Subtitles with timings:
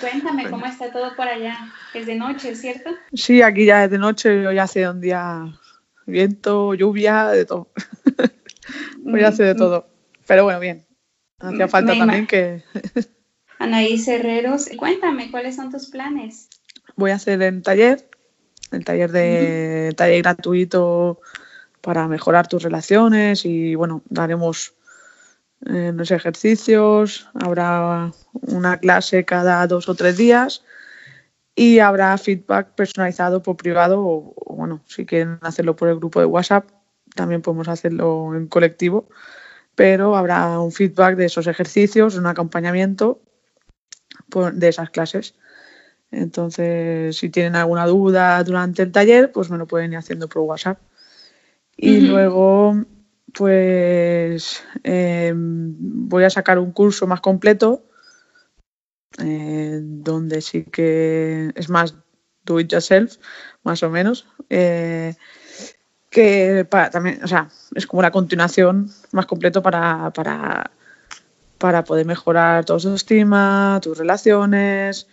[0.00, 1.56] Cuéntame cómo está todo por allá.
[1.94, 2.90] Es de noche, ¿cierto?
[3.12, 5.58] Sí, aquí ya es de noche, hoy hace un día
[6.06, 7.68] viento, lluvia, de todo.
[9.06, 9.88] hoy hace de mm, todo.
[10.26, 10.86] Pero bueno, bien.
[11.40, 12.62] Hacía mm, falta también que...
[13.58, 16.48] Anaís Herreros, cuéntame, ¿cuáles son tus planes?
[16.94, 18.08] Voy a hacer el taller,
[18.70, 21.20] el taller de taller gratuito
[21.80, 24.74] para mejorar tus relaciones y bueno, daremos
[25.66, 30.64] eh, los ejercicios, habrá una clase cada dos o tres días
[31.54, 36.26] y habrá feedback personalizado por privado o, bueno, si quieren hacerlo por el grupo de
[36.26, 36.70] WhatsApp,
[37.14, 39.08] también podemos hacerlo en colectivo,
[39.74, 43.20] pero habrá un feedback de esos ejercicios, un acompañamiento
[44.52, 45.34] de esas clases.
[46.10, 50.42] Entonces, si tienen alguna duda durante el taller, pues me lo pueden ir haciendo por
[50.42, 50.78] WhatsApp.
[51.76, 52.84] Y luego
[53.32, 57.84] pues eh, voy a sacar un curso más completo
[59.18, 61.94] eh, donde sí que es más
[62.44, 63.16] do it yourself,
[63.62, 64.26] más o menos.
[64.48, 65.14] Eh,
[66.10, 70.70] que para, también, o sea, es como la continuación más completo para, para,
[71.58, 75.06] para poder mejorar tu autoestima, tus relaciones,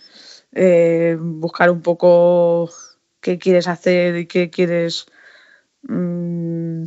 [1.20, 2.70] buscar un poco
[3.20, 5.08] qué quieres hacer y qué quieres
[5.84, 6.86] mm,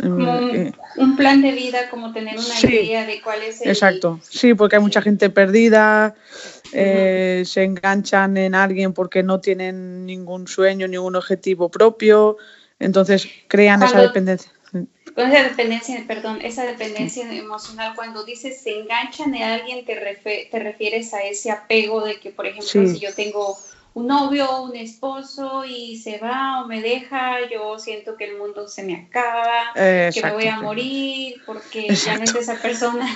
[0.00, 3.68] como eh, un, plan de vida, como tener una idea de cuál es el...
[3.68, 6.14] Exacto, sí, porque hay mucha gente perdida,
[6.72, 12.36] eh, se enganchan en alguien porque no tienen ningún sueño, ningún objetivo propio,
[12.78, 14.52] entonces crean esa dependencia.
[15.16, 21.12] Esa dependencia, perdón, esa dependencia emocional, cuando dices se enganchan en alguien, te, te refieres
[21.12, 23.58] a ese apego de que, por ejemplo, si yo tengo
[23.94, 28.68] un novio, un esposo y se va o me deja, yo siento que el mundo
[28.68, 33.08] se me acaba, que me voy a morir porque ya no es esa persona,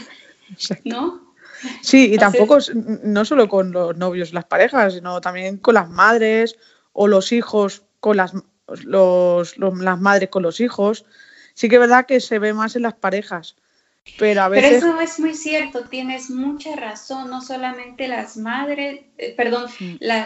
[0.85, 1.33] ¿no?
[1.81, 2.59] Sí, y tampoco
[3.05, 6.57] no solo con los novios, las parejas, sino también con las madres
[6.93, 8.35] o los hijos con las
[8.85, 11.05] los, las madres con los hijos.
[11.55, 13.57] Sí que es verdad que se ve más en las parejas,
[14.19, 14.75] pero, a veces...
[14.75, 19.67] eso es muy cierto, tienes mucha razón, no solamente las madres, eh, perdón,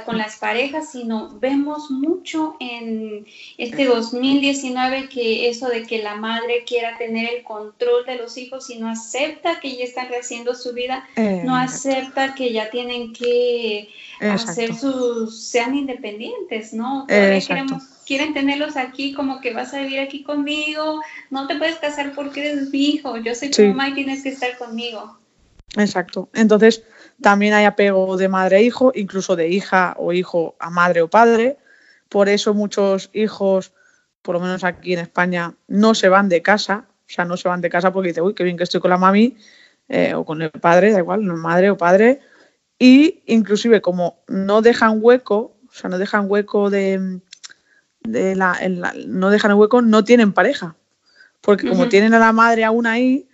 [0.06, 3.26] con las parejas, sino vemos mucho en
[3.58, 8.70] este 2019 que eso de que la madre quiera tener el control de los hijos
[8.70, 11.06] y no acepta que ya están haciendo su vida,
[11.44, 13.88] no acepta que ya tienen que
[14.20, 17.06] hacer sus, sean independientes, ¿no?
[17.06, 22.12] queremos quieren tenerlos aquí, como que vas a vivir aquí conmigo, no te puedes casar
[22.14, 25.18] porque eres mi hijo, yo soy tu mamá y tienes que estar conmigo.
[25.76, 26.30] Exacto.
[26.32, 26.84] Entonces,
[27.20, 31.10] también hay apego de madre a hijo, incluso de hija o hijo a madre o
[31.10, 31.58] padre.
[32.08, 33.72] Por eso muchos hijos,
[34.22, 36.86] por lo menos aquí en España, no se van de casa.
[36.88, 38.90] O sea, no se van de casa porque dicen, uy, qué bien que estoy con
[38.90, 39.36] la mami
[39.88, 42.20] eh, o con el padre, da igual, madre o padre.
[42.78, 47.20] Y inclusive como no dejan hueco, o sea, no dejan hueco de,
[48.04, 50.76] no dejan el hueco, no tienen pareja.
[51.40, 53.28] Porque como tienen a la madre aún ahí,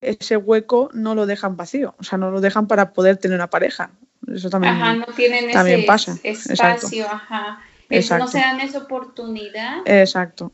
[0.00, 3.50] ese hueco no lo dejan vacío, o sea, no lo dejan para poder tener una
[3.50, 3.90] pareja.
[4.26, 6.18] Eso también, no tienen también pasa.
[6.22, 7.60] espacio, ajá.
[8.18, 9.82] No se dan esa oportunidad.
[9.84, 10.52] Exacto.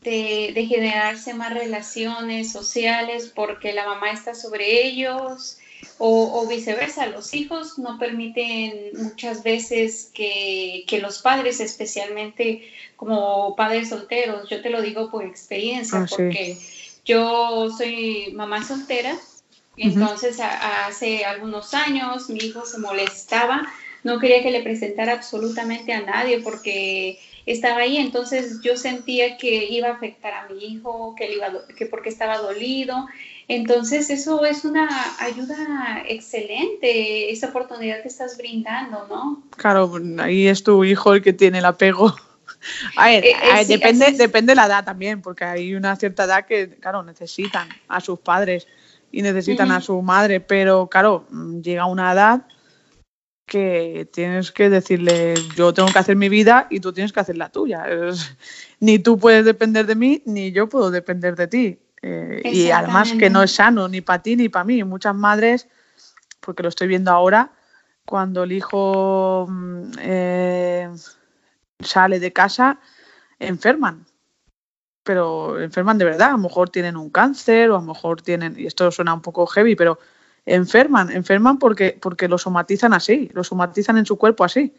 [0.00, 5.58] De, de, generarse más relaciones sociales porque la mamá está sobre ellos
[5.98, 12.62] o, viceversa, los hijos no permiten muchas veces que, los padres, especialmente
[12.96, 16.56] como padres solteros, yo te lo digo por experiencia, ah, porque
[17.04, 19.16] yo soy mamá soltera,
[19.76, 23.62] entonces hace algunos años mi hijo se molestaba,
[24.04, 29.64] no quería que le presentara absolutamente a nadie porque estaba ahí, entonces yo sentía que
[29.64, 33.06] iba a afectar a mi hijo, que, iba, que porque estaba dolido,
[33.48, 34.88] entonces, eso es una
[35.18, 39.42] ayuda excelente, esa oportunidad que estás brindando, ¿no?
[39.56, 42.14] Claro, ahí es tu hijo el que tiene el apego.
[42.96, 46.44] A ver, eh, eh, depende, depende de la edad también, porque hay una cierta edad
[46.44, 48.66] que, claro, necesitan a sus padres
[49.10, 51.26] y necesitan a su madre, pero claro,
[51.62, 52.46] llega una edad
[53.46, 57.38] que tienes que decirle, yo tengo que hacer mi vida y tú tienes que hacer
[57.38, 57.86] la tuya.
[58.80, 61.78] ni tú puedes depender de mí, ni yo puedo depender de ti.
[62.02, 64.82] Eh, y además que no es sano ni para ti ni para mí.
[64.84, 65.68] Muchas madres,
[66.40, 67.52] porque lo estoy viendo ahora,
[68.04, 70.90] cuando el hijo mm, eh,
[71.80, 72.78] sale de casa,
[73.38, 74.06] enferman.
[75.02, 76.28] Pero enferman de verdad.
[76.28, 79.22] A lo mejor tienen un cáncer o a lo mejor tienen, y esto suena un
[79.22, 79.98] poco heavy, pero
[80.44, 84.74] enferman, enferman porque, porque lo somatizan así, lo somatizan en su cuerpo así.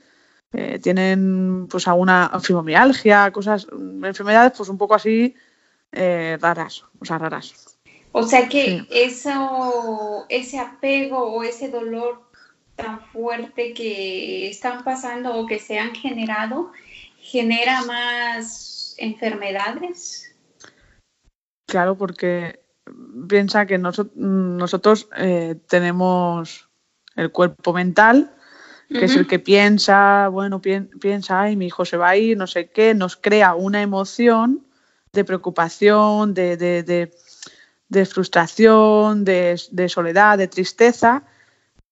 [0.51, 5.35] Eh, tienen pues alguna fibromialgia, cosas, enfermedades pues un poco así
[5.91, 7.77] eh, raras, o sea, raras.
[8.11, 12.23] O sea que eso, ese apego o ese dolor
[12.75, 16.71] tan fuerte que están pasando o que se han generado
[17.19, 20.33] genera más enfermedades?
[21.67, 22.61] Claro, porque
[23.27, 26.69] piensa que nosotros eh, tenemos
[27.15, 28.33] el cuerpo mental,
[28.89, 32.47] que es el que piensa, bueno, piensa, ay, mi hijo se va a ir, no
[32.47, 34.65] sé qué, nos crea una emoción
[35.13, 37.11] de preocupación, de,
[38.09, 41.23] frustración, de, soledad, de tristeza,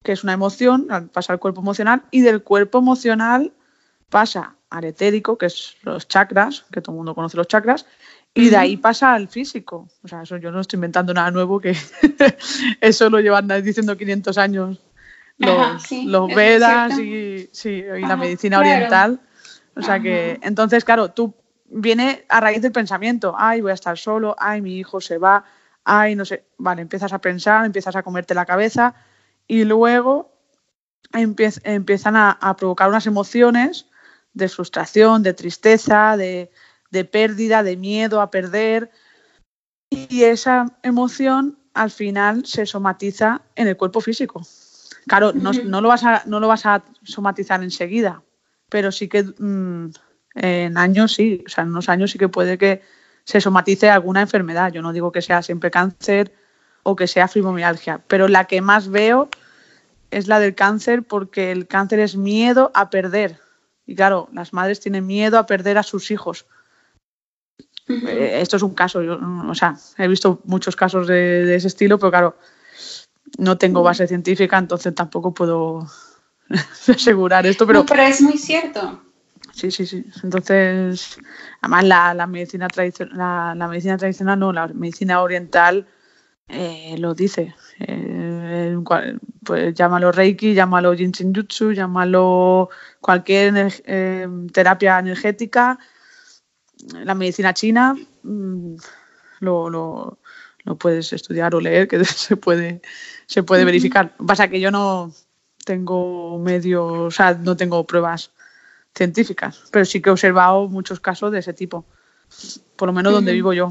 [0.02, 3.52] que es una emoción, pasa al cuerpo emocional, y del cuerpo emocional
[4.08, 7.86] pasa al etérico, que es los chakras, que todo el mundo conoce los chakras,
[8.34, 9.88] y de ahí pasa al físico.
[10.04, 11.74] O sea, eso yo no estoy inventando nada nuevo, que
[12.80, 14.80] eso lo llevan diciendo 500 años
[15.38, 19.20] los, los Vedas y, sí, y la medicina oriental.
[19.74, 21.34] O sea que, entonces, claro, tú
[21.70, 25.44] viene a raíz del pensamiento, ay, voy a estar solo, ay, mi hijo se va,
[25.84, 28.94] ay, no sé, vale, empiezas a pensar, empiezas a comerte la cabeza
[29.46, 30.32] y luego
[31.12, 33.86] empiezan a provocar unas emociones
[34.34, 36.50] de frustración, de tristeza, de,
[36.90, 38.90] de pérdida, de miedo a perder.
[39.90, 44.42] Y esa emoción al final se somatiza en el cuerpo físico.
[45.06, 48.22] Claro, no, lo, vas a, no lo vas a somatizar enseguida,
[48.68, 49.90] pero sí que mm,
[50.40, 52.82] en años sí, o sea, en unos años sí que puede que
[53.24, 54.72] se somatice alguna enfermedad.
[54.72, 56.32] Yo no digo que sea siempre cáncer
[56.82, 59.28] o que sea fibromialgia, pero la que más veo
[60.10, 63.40] es la del cáncer porque el cáncer es miedo a perder.
[63.86, 66.46] Y claro, las madres tienen miedo a perder a sus hijos
[67.88, 69.18] eh, esto es un caso, yo,
[69.48, 72.36] o sea, he visto muchos casos de, ese estilo, pero claro,
[73.38, 75.86] no tengo base científica, entonces tampoco puedo
[76.88, 77.66] asegurar esto.
[77.66, 79.02] Pero, pero es muy cierto.
[79.58, 80.04] Sí, sí, sí.
[80.22, 81.18] Entonces,
[81.60, 85.86] además la, medicina tradicional, la, medicina tradicional no, la medicina oriental
[86.48, 87.54] eh, lo dice.
[87.80, 88.76] Eh,
[89.44, 92.70] pues llámalo Reiki, llámalo Jinshin Jutsu, llámalo
[93.00, 93.72] cualquier
[94.52, 95.78] terapia energética
[96.92, 98.76] la medicina china mm,
[99.40, 100.18] lo, lo,
[100.78, 102.82] puedes estudiar o leer, que se puede,
[103.26, 104.16] se puede verificar.
[104.24, 105.12] Pasa que yo no
[105.64, 108.32] tengo medios, o sea, no tengo pruebas
[108.98, 111.86] científicas, pero sí que he observado muchos casos de ese tipo,
[112.76, 113.70] por lo menos donde vivo yo.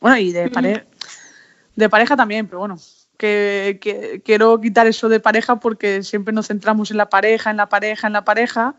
[0.00, 0.84] Bueno, y de,
[1.76, 2.76] de pareja también, pero bueno,
[3.16, 7.56] que, que, quiero quitar eso de pareja porque siempre nos centramos en la pareja, en
[7.56, 8.74] la pareja, en la pareja,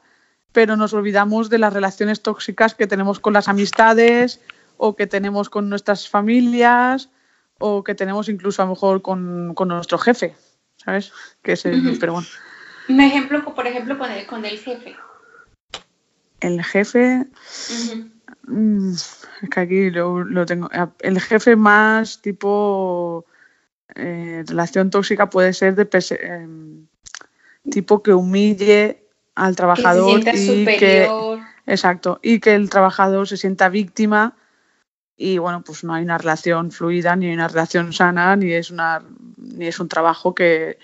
[0.51, 4.41] pero nos olvidamos de las relaciones tóxicas que tenemos con las amistades
[4.77, 7.09] o que tenemos con nuestras familias
[7.59, 10.35] o que tenemos incluso a lo mejor con, nuestro jefe,
[10.75, 11.11] ¿sabes?
[11.41, 11.63] Que es
[11.99, 12.27] pero bueno.
[12.89, 14.95] Un ejemplo, por ejemplo, con el, con el jefe.
[16.39, 17.25] El jefe...
[18.47, 20.69] Mm, es que aquí lo, tengo.
[20.99, 23.25] El jefe más tipo
[23.95, 25.87] eh, relación tóxica puede ser de
[26.21, 26.87] em,
[27.69, 29.03] tipo que humille
[29.35, 31.09] al trabajador y que
[31.65, 34.35] exacto y que el trabajador se sienta víctima
[35.15, 39.03] y bueno pues no hay una relación fluida ni una relación sana ni es una
[39.37, 40.79] ni es un trabajo que,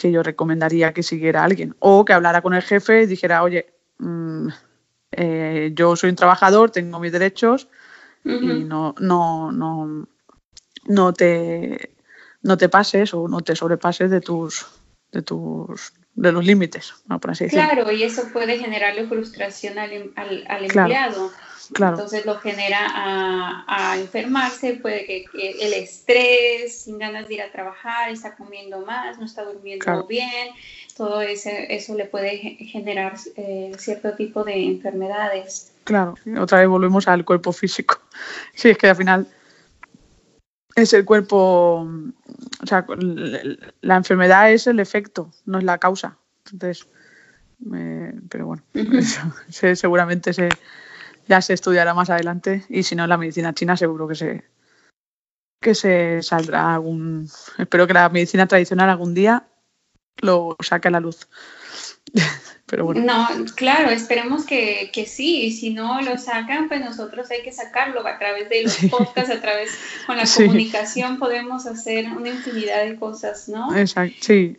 [0.00, 4.48] yo recomendaría que siguiera alguien o que hablara con el jefe y dijera oye mm,
[5.20, 7.68] eh, yo soy un trabajador tengo mis derechos
[8.24, 10.06] y no no no
[10.86, 11.94] no te
[12.42, 14.66] no te pases o no te sobrepases de tus
[15.12, 17.68] de tus de los límites, por así decirlo.
[17.70, 21.30] Claro, y eso puede generarle frustración al, em, al, empleado.
[21.72, 21.96] Claro.
[21.96, 25.26] Entonces lo genera a, enfermarse, puede que,
[25.60, 30.48] el estrés, sin ganas de ir a trabajar, está comiendo más, no está durmiendo bien,
[30.98, 35.72] todo eso, eso le puede generar eh, cierto tipo de enfermedades.
[35.84, 38.00] Claro, otra vez volvemos al cuerpo físico.
[38.52, 39.26] Sí, es que al final
[40.74, 41.88] es el cuerpo,
[42.62, 42.84] o sea,
[43.80, 46.18] la enfermedad es el efecto, no es la causa.
[46.52, 46.88] Entonces,
[48.28, 48.62] pero bueno,
[49.48, 50.48] seguramente se,
[51.28, 54.44] ya se estudiará más adelante y si no, la medicina china seguro que se,
[55.60, 59.47] que se saldrá algún, espero que la medicina tradicional algún día
[60.20, 61.28] lo saque a la luz.
[62.76, 67.50] No, claro, esperemos que, que, sí, y si no lo sacan, pues nosotros hay que
[67.50, 69.70] sacarlo a través de los podcasts, a través
[70.06, 73.74] con la comunicación podemos hacer una infinidad de cosas, ¿no?
[73.74, 74.58] Exacto, sí.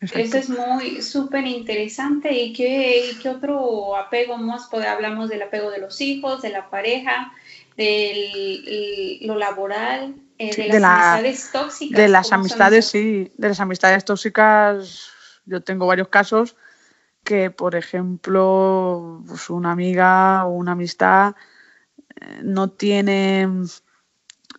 [0.00, 2.32] Eso es muy súper interesante.
[2.32, 4.68] ¿Y qué, qué, otro apego más?
[4.72, 7.32] Hablamos del apego de los hijos, de la pareja,
[7.76, 11.96] de lo laboral, eh, de las amistades tóxicas.
[11.98, 15.10] De las amistades, sí, de las amistades tóxicas.
[15.44, 16.56] Yo tengo varios casos
[17.24, 21.34] que, por ejemplo, pues una amiga o una amistad
[22.20, 23.48] eh, no tiene,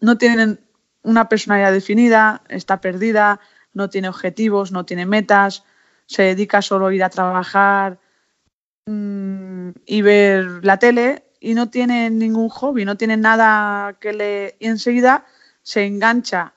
[0.02, 0.60] no tienen
[1.02, 3.40] una personalidad definida, está perdida,
[3.74, 5.64] no tiene objetivos, no tiene metas,
[6.06, 8.00] se dedica solo a ir a trabajar
[8.86, 14.58] mm, y ver la tele y no tiene ningún hobby, no tiene nada que le...
[14.60, 15.26] Y enseguida
[15.70, 16.56] se engancha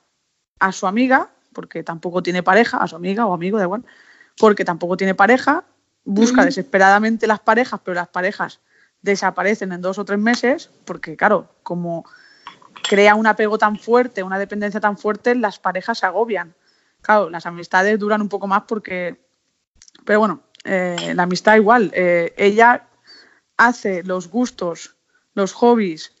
[0.57, 3.85] a su amiga, porque tampoco tiene pareja, a su amiga o amigo, da igual,
[4.39, 5.65] porque tampoco tiene pareja,
[6.03, 8.59] busca desesperadamente las parejas, pero las parejas
[9.03, 12.05] desaparecen en dos o tres meses, porque claro, como
[12.89, 16.55] crea un apego tan fuerte, una dependencia tan fuerte, las parejas se agobian.
[17.03, 19.21] Claro, las amistades duran un poco más porque...
[20.05, 21.91] Pero bueno, eh, la amistad igual.
[21.93, 22.87] Eh, ella
[23.57, 24.95] hace los gustos,
[25.35, 26.13] los hobbies,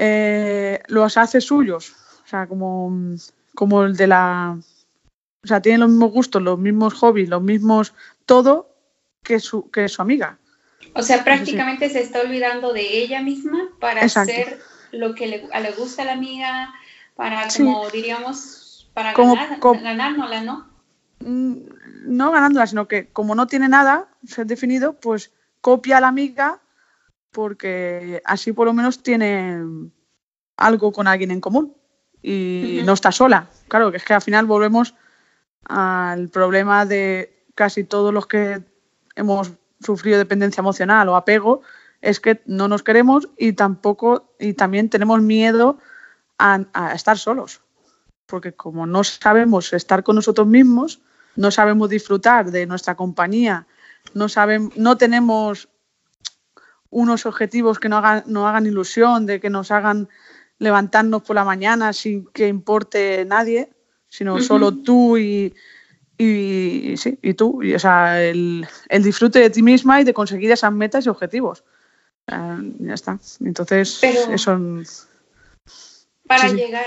[0.00, 1.94] eh, los hace suyos.
[2.24, 3.16] O sea, como,
[3.54, 4.58] como el de la...
[5.42, 7.94] O sea, tiene los mismos gustos, los mismos hobbies, los mismos...
[8.26, 8.74] Todo
[9.22, 10.38] que su, que su amiga.
[10.94, 14.60] O sea, prácticamente se está olvidando de ella misma para hacer
[14.92, 16.74] lo que le, le, gusta a la amiga,
[17.14, 20.68] para, como diríamos, para ganar, ganárnosla, ¿no?
[21.20, 21.56] Mm,
[22.04, 26.08] no ganándola, sino que como no tiene nada se ha definido, pues copia a la
[26.08, 26.60] amiga
[27.30, 29.62] porque así por lo menos tiene
[30.56, 31.74] algo con alguien en común
[32.22, 33.48] y no está sola.
[33.68, 34.94] Claro, que es que al final volvemos
[35.64, 38.62] al problema de casi todos los que
[39.14, 41.62] hemos sufrido dependencia emocional o apego,
[42.00, 45.78] es que no nos queremos y tampoco y también tenemos miedo
[46.38, 47.60] a, a estar solos.
[48.26, 51.00] Porque como no sabemos estar con nosotros mismos,
[51.36, 53.66] no sabemos disfrutar de nuestra compañía,
[54.14, 55.68] no, sabemos, no tenemos
[56.90, 60.08] unos objetivos que no hagan, no hagan ilusión, de que nos hagan
[60.58, 63.70] levantarnos por la mañana sin que importe nadie,
[64.08, 65.54] sino solo tú y,
[66.16, 67.62] y, sí, y tú.
[67.62, 71.08] Y, o sea, el, el, disfrute de ti misma y de conseguir esas metas y
[71.08, 71.64] objetivos.
[72.26, 73.18] ya está.
[73.40, 74.58] Entonces, eso.
[76.26, 76.84] Para llegar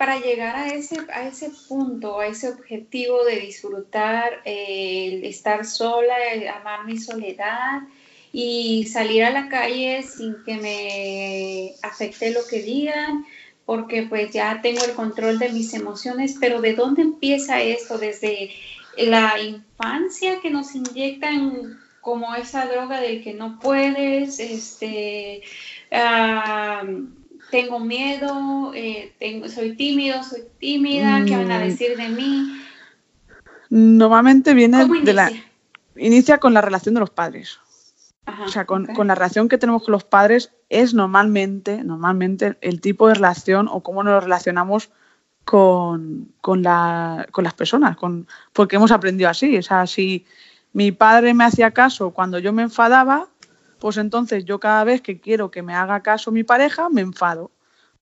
[0.00, 6.14] para llegar a ese, a ese punto, a ese objetivo de disfrutar, eh, estar sola,
[6.58, 7.82] amar mi soledad
[8.32, 13.24] y salir a la calle sin que me afecte lo que digan,
[13.66, 17.98] porque pues ya tengo el control de mis emociones, pero ¿de dónde empieza esto?
[17.98, 18.50] Desde
[18.96, 25.42] la infancia que nos inyectan como esa droga del que no puedes, este...
[25.92, 26.84] Ah,
[27.50, 31.62] tengo miedo, eh, tengo, soy tímido, soy tímida, ¿qué van a mm.
[31.62, 32.60] decir de mí?
[33.70, 35.32] Normalmente viene de la...
[35.96, 37.58] Inicia con la relación de los padres.
[38.26, 43.08] O sea, con, la relación que tenemos con los padres es normalmente, normalmente el tipo
[43.08, 44.90] de relación o cómo nos relacionamos
[45.44, 49.56] con, con, la, con las personas, con, porque hemos aprendido así.
[49.58, 50.26] O sea, si
[50.72, 53.28] mi padre me hacía caso cuando yo me enfadaba,
[53.78, 57.50] pues entonces yo cada vez que quiero que me haga caso mi pareja, me enfado.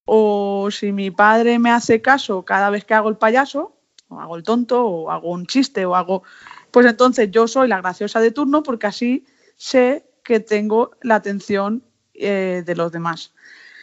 [0.04, 3.74] O si mi padre me hace caso cada vez que hago el payaso,
[4.08, 6.22] o hago el tonto, o hago un chiste, o hago...
[6.70, 11.82] Pues entonces yo soy la graciosa de turno porque así sé que tengo la atención
[12.12, 13.32] eh, de los demás.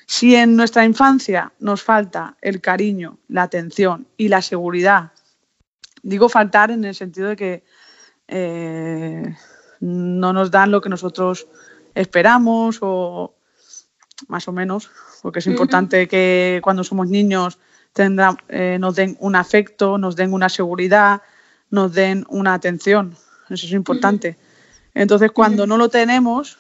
[0.05, 5.11] Si en nuestra infancia nos falta el cariño, la atención y la seguridad,
[6.03, 7.63] digo faltar en el sentido de que
[8.27, 9.35] eh,
[9.79, 11.47] no nos dan lo que nosotros
[11.95, 13.33] esperamos o
[14.27, 14.91] más o menos,
[15.23, 17.57] porque es importante que cuando somos niños
[17.97, 21.23] eh, nos den un afecto, nos den una seguridad,
[21.71, 23.17] nos den una atención.
[23.49, 24.37] Eso es importante.
[24.95, 26.57] Entonces, cuando no lo tenemos,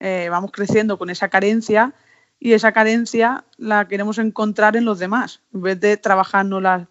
[0.00, 1.92] eh, vamos creciendo con esa carencia
[2.38, 6.88] y esa carencia la queremos encontrar en los demás, en vez de trabajárnosla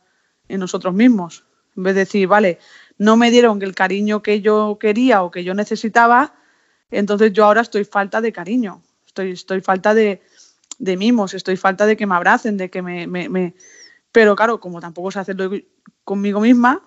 [0.47, 1.45] en nosotros mismos.
[1.75, 2.59] En vez de decir, vale,
[2.97, 6.35] no me dieron el cariño que yo quería o que yo necesitaba,
[6.91, 10.21] entonces yo ahora estoy falta de cariño, estoy, estoy falta de,
[10.79, 13.55] mimos, estoy falta de que me abracen, de que me,
[14.11, 15.49] Pero claro, como tampoco sé hacerlo
[16.03, 16.83] conmigo misma,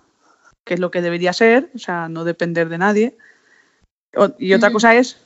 [0.63, 3.17] que es lo que debería ser, o sea, no depender de nadie.
[4.37, 5.17] Y otra cosa es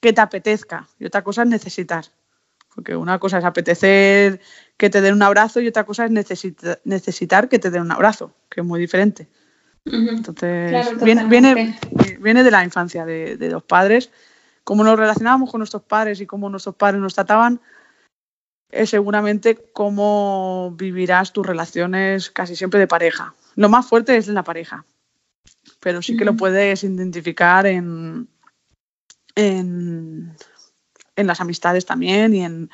[0.00, 2.04] que te apetezca y otra cosa es necesitar.
[2.74, 4.40] Porque una cosa es apetecer
[4.76, 6.10] que te den un abrazo y otra cosa es
[6.84, 9.28] necesitar que te den un abrazo, que es muy diferente.
[9.84, 11.24] Entonces, viene,
[12.20, 14.10] viene, de la infancia de, los padres.
[14.64, 17.60] Cómo nos relacionábamos con nuestros padres y cómo nuestros padres nos trataban,
[18.70, 23.34] es seguramente cómo vivirás tus relaciones casi siempre de pareja.
[23.56, 24.84] Lo más fuerte es en la pareja,
[25.80, 28.28] pero sí que lo puedes identificar en,
[29.34, 30.34] en,
[31.16, 32.70] las amistades también y en,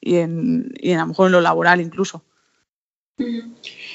[0.00, 2.24] y en, y a lo mejor en lo laboral incluso.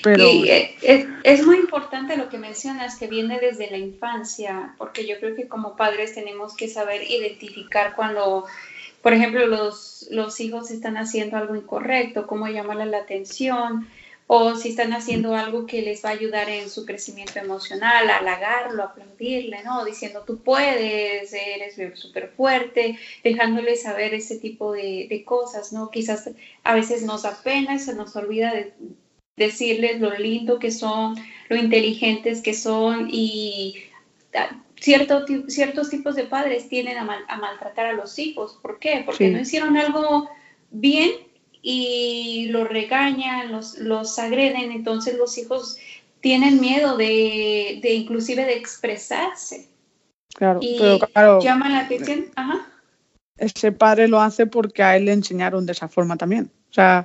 [0.04, 0.24] Pero...
[0.24, 0.76] Eh,
[1.24, 5.48] es, muy importante lo que mencionas, que viene desde la infancia, porque yo creo que
[5.48, 8.46] como padres tenemos que saber identificar cuando,
[9.02, 13.88] por ejemplo, los, los hijos están haciendo algo incorrecto, cómo llamarle la atención,
[14.28, 18.84] o si están haciendo algo que les va a ayudar en su crecimiento emocional, halagarlo,
[18.84, 19.86] aplaudirle, ¿no?
[19.86, 25.92] Diciendo tú puedes, eres súper fuerte, dejándoles saber ese tipo de, de, cosas, ¿no?
[25.92, 26.32] Quizás
[26.64, 28.74] a veces nos da pena, se nos olvida de
[29.36, 31.16] decirles lo lindo que son,
[31.50, 33.76] lo inteligentes que son y
[34.80, 38.58] cierto, ciertos tipos de padres tienden a, a, maltratar a los hijos.
[38.62, 39.04] ¿Por qué?
[39.06, 40.30] Porque no hicieron algo
[40.72, 41.12] bien
[41.68, 45.78] y los regañan, los, los agreden, entonces los hijos
[46.22, 49.68] tienen miedo de, de inclusive de expresarse.
[50.36, 52.28] Claro, y pero claro, llaman la atención.
[52.36, 52.68] Ajá.
[53.38, 56.52] Ese padre lo hace porque a él le enseñaron de esa forma también.
[56.70, 57.04] O sea,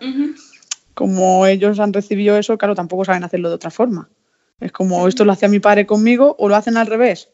[0.92, 4.10] como ellos han recibido eso, claro, tampoco saben hacerlo de otra forma.
[4.60, 7.30] Es como esto lo hacía mi padre conmigo o lo hacen al revés,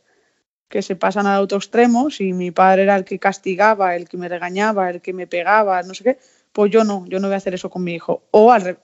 [0.69, 2.09] que se pasan al otro extremo.
[2.09, 5.83] Si mi padre era el que castigaba, el que me regañaba, el que me pegaba,
[5.83, 6.19] no sé qué,
[6.57, 8.23] pues yo no, yo no voy a hacer eso con mi hijo.
[8.31, 8.79] O al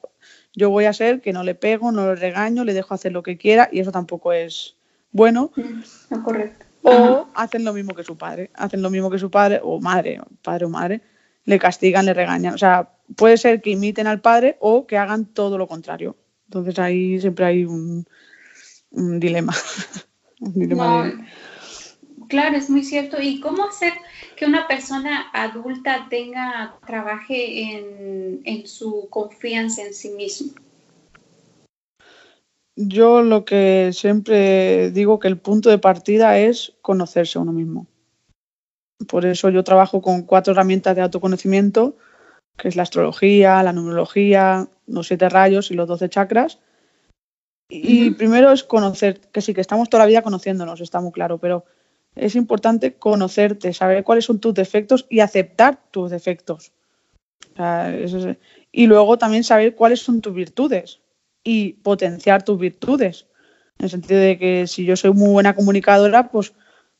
[0.53, 3.23] yo voy a ser que no le pego, no le regaño, le dejo hacer lo
[3.23, 4.77] que quiera y eso tampoco es
[5.11, 5.53] bueno.
[6.11, 6.67] No, correcto.
[6.83, 10.21] O hacen lo mismo que su padre, hacen lo mismo que su padre o madre,
[10.43, 11.01] padre o madre,
[11.47, 12.53] le castigan, le regañan.
[12.53, 16.15] O sea, puede ser que imiten al padre o que hagan todo lo contrario.
[16.49, 18.07] Entonces ahí siempre hay un,
[18.91, 19.55] un dilema.
[20.41, 21.15] un dilema no, de...
[22.33, 23.21] Claro, es muy cierto.
[23.21, 23.93] ¿Y cómo hacer
[24.37, 30.55] que una persona adulta tenga, trabaje en, en su confianza en sí mismo?
[32.75, 37.87] Yo lo que siempre digo que el punto de partida es conocerse a uno mismo.
[39.07, 41.99] Por eso yo trabajo con cuatro herramientas de autoconocimiento,
[42.57, 46.61] que es la astrología, la numerología, los siete rayos y los doce chakras.
[47.69, 48.17] Y uh -huh.
[48.17, 51.67] primero es conocer, que sí, que estamos toda la vida conociéndonos, está muy claro, pero
[52.15, 56.73] es importante conocerte, saber cuáles son tus defectos y aceptar tus defectos.
[57.53, 58.15] O sea, es,
[58.71, 61.01] y luego también saber cuáles son tus virtudes
[61.45, 63.27] y potenciar tus virtudes.
[63.79, 66.53] En el sentido de que si yo soy muy buena comunicadora, pues,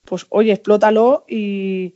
[0.05, 1.95] pues oye, explótalo y,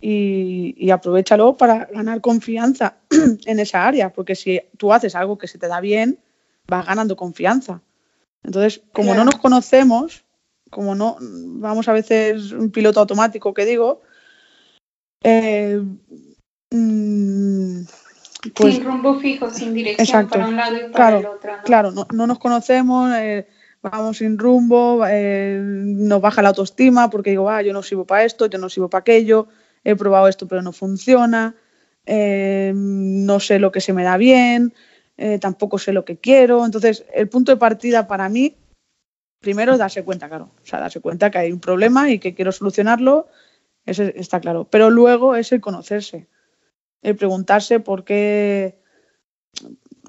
[0.00, 2.98] y, y aprovechalo para ganar confianza
[3.46, 4.12] en esa área.
[4.12, 6.18] Porque si tú haces algo que se te da bien,
[6.66, 7.82] vas ganando confianza.
[8.42, 9.24] Entonces, como claro.
[9.24, 10.24] no nos conocemos,
[10.74, 14.02] como no vamos a veces un piloto automático que digo,
[15.22, 15.80] eh,
[16.72, 17.82] mmm,
[18.54, 21.56] pues, sin rumbo fijo, sin dirección exacto, para un lado y para claro, el otro.
[21.56, 21.62] ¿no?
[21.62, 23.46] Claro, no, no nos conocemos, eh,
[23.82, 28.24] vamos sin rumbo, eh, nos baja la autoestima porque digo, ah, yo no sirvo para
[28.24, 29.46] esto, yo no sirvo para aquello,
[29.84, 31.54] he probado esto pero no funciona,
[32.06, 34.74] no sé lo que se me da bien,
[35.40, 36.64] tampoco sé lo que quiero.
[36.64, 38.56] Entonces, el punto de partida para mí
[39.40, 40.50] primero darse cuenta, claro.
[40.62, 43.28] O sea, darse cuenta que hay un problema y que quiero solucionarlo,
[43.84, 44.68] eso está claro.
[44.70, 46.28] Pero luego es el conocerse,
[47.02, 48.80] el preguntarse por qué.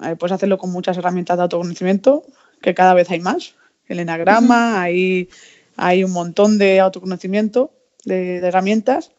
[0.00, 2.24] Ver, puedes hacerlo con muchas herramientas de autoconocimiento,
[2.60, 3.54] que cada vez hay más.
[3.86, 4.80] El enagrama, uh -huh.
[4.80, 5.28] hay,
[5.76, 7.72] hay un montón de autoconocimiento,
[8.04, 9.12] de, de herramientas.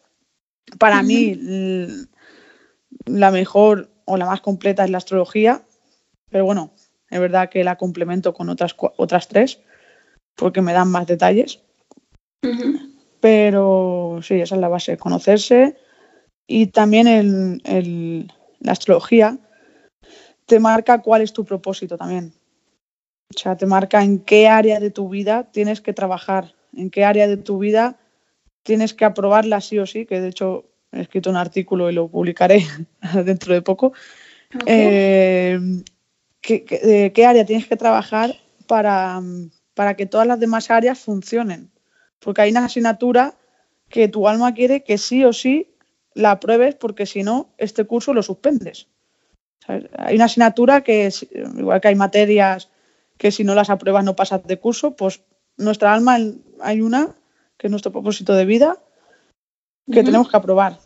[0.77, 1.05] Para uh -huh.
[1.05, 2.07] mí,
[3.05, 5.63] la mejor o la más completa es la astrología,
[6.29, 6.73] pero bueno,
[7.09, 9.59] es verdad que la complemento con otras, otras tres
[10.37, 11.59] porque me dan más detalles.
[12.43, 12.93] Uh -huh.
[13.19, 15.75] Pero sí, esa es la base, conocerse
[16.47, 19.37] y también el, el, la astrología
[20.45, 22.33] te marca cuál es tu propósito también.
[23.35, 27.03] O sea, te marca en qué área de tu vida tienes que trabajar, en qué
[27.03, 27.99] área de tu vida
[28.63, 32.07] tienes que aprobarla sí o sí, que de hecho he escrito un artículo y lo
[32.07, 32.65] publicaré
[33.25, 33.91] dentro de poco.
[34.55, 34.63] Okay.
[34.67, 35.59] Eh,
[36.39, 38.33] ¿qué, qué, ¿Qué área tienes que trabajar
[38.67, 39.21] para,
[39.77, 41.69] para que todas las demás áreas funcionen.
[42.17, 43.35] Porque hay una asignatura
[43.89, 45.69] que tu alma quiere que sí o sí
[46.15, 48.87] la apruebes porque si no, este curso lo suspendes.
[49.63, 49.85] ¿Sabes?
[49.95, 51.13] Hay una asignatura que,
[51.59, 52.69] igual que hay materias
[53.19, 55.21] que si no las apruebas no pasas de curso, pues
[55.57, 56.17] nuestra alma
[56.59, 57.15] hay una,
[57.59, 58.79] que es nuestro propósito de vida,
[59.85, 60.05] que uh -huh.
[60.05, 60.79] tenemos que aprobar.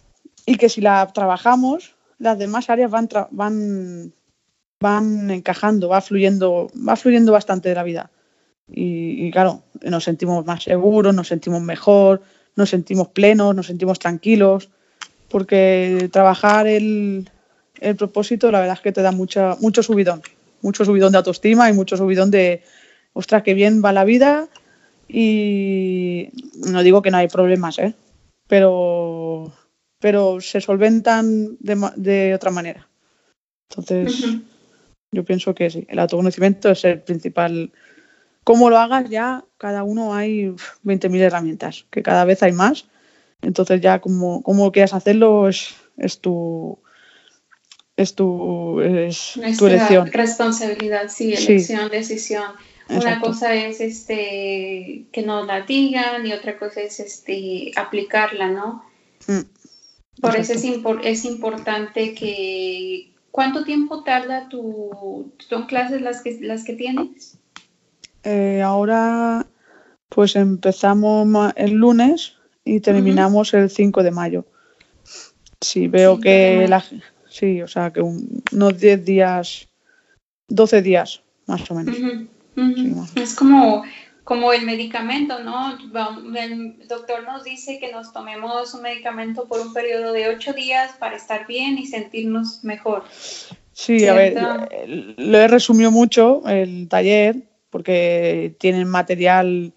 [0.46, 4.14] Y que si la trabajamos, las demás áreas van, van,
[4.82, 8.12] van encajando, va fluyendo, va fluyendo bastante de la vida.
[8.74, 12.22] Y, y, claro, nos sentimos más seguros, nos sentimos mejor,
[12.56, 14.70] nos sentimos plenos, nos sentimos tranquilos,
[15.30, 17.30] porque trabajar el,
[17.80, 20.22] el propósito, la verdad es que te da mucha, mucho subidón,
[20.62, 22.64] mucho subidón de autoestima y mucho subidón de,
[23.14, 24.48] ostras, qué bien va la vida
[25.08, 27.94] y no digo que no hay problemas, ¿eh?
[28.48, 29.52] pero,
[30.00, 32.88] pero se solventan de, de otra manera.
[33.70, 34.42] Entonces, uh -huh.
[35.14, 37.72] yo pienso que sí, el autoconocimiento es el principal
[38.44, 40.50] cómo lo hagas ya, cada uno hay
[40.84, 42.86] 20.000 herramientas, que cada vez hay más.
[43.42, 46.78] Entonces ya como, como quieras hacerlo es, es, tu,
[47.98, 50.12] es tu, es tu elección.
[50.12, 52.52] Responsabilidad, sí, elección, decisión.
[52.90, 58.84] Una cosa es este que nos la digan y otra cosa es este aplicarla, ¿no?
[59.28, 60.66] Mm, Por eso es,
[61.04, 67.38] es importante que ¿cuánto tiempo tarda tu son clases las que las que tienes?
[68.24, 69.46] Eh, ahora
[70.10, 72.34] pues empezamos el lunes
[72.66, 74.46] y terminamos el 5 de mayo.
[75.62, 76.84] Sí, veo que la
[77.30, 79.70] sí, o sea, que unos 10 días,
[80.50, 81.96] 12 días más o menos.
[83.16, 83.84] Es como,
[84.26, 85.78] como el medicamento, ¿no?
[86.36, 90.92] El doctor nos dice que nos tomemos un medicamento por un periodo de 8 días
[91.00, 93.06] para estar bien y sentirnos mejor.
[93.72, 94.36] Sí, a ver,
[95.18, 99.74] lo he resumido mucho el taller porque tienen material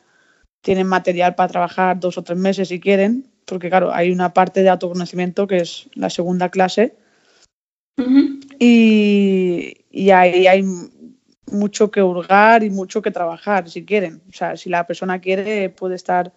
[0.60, 4.62] tienen material para trabajar dos o tres meses si quieren, porque claro, hay una parte
[4.62, 6.94] de autoconocimiento que es la segunda clase
[8.58, 10.64] y, y ahí hay
[11.50, 14.22] mucho que hurgar y mucho que trabajar si quieren.
[14.30, 16.32] O sea, si la persona quiere puede estar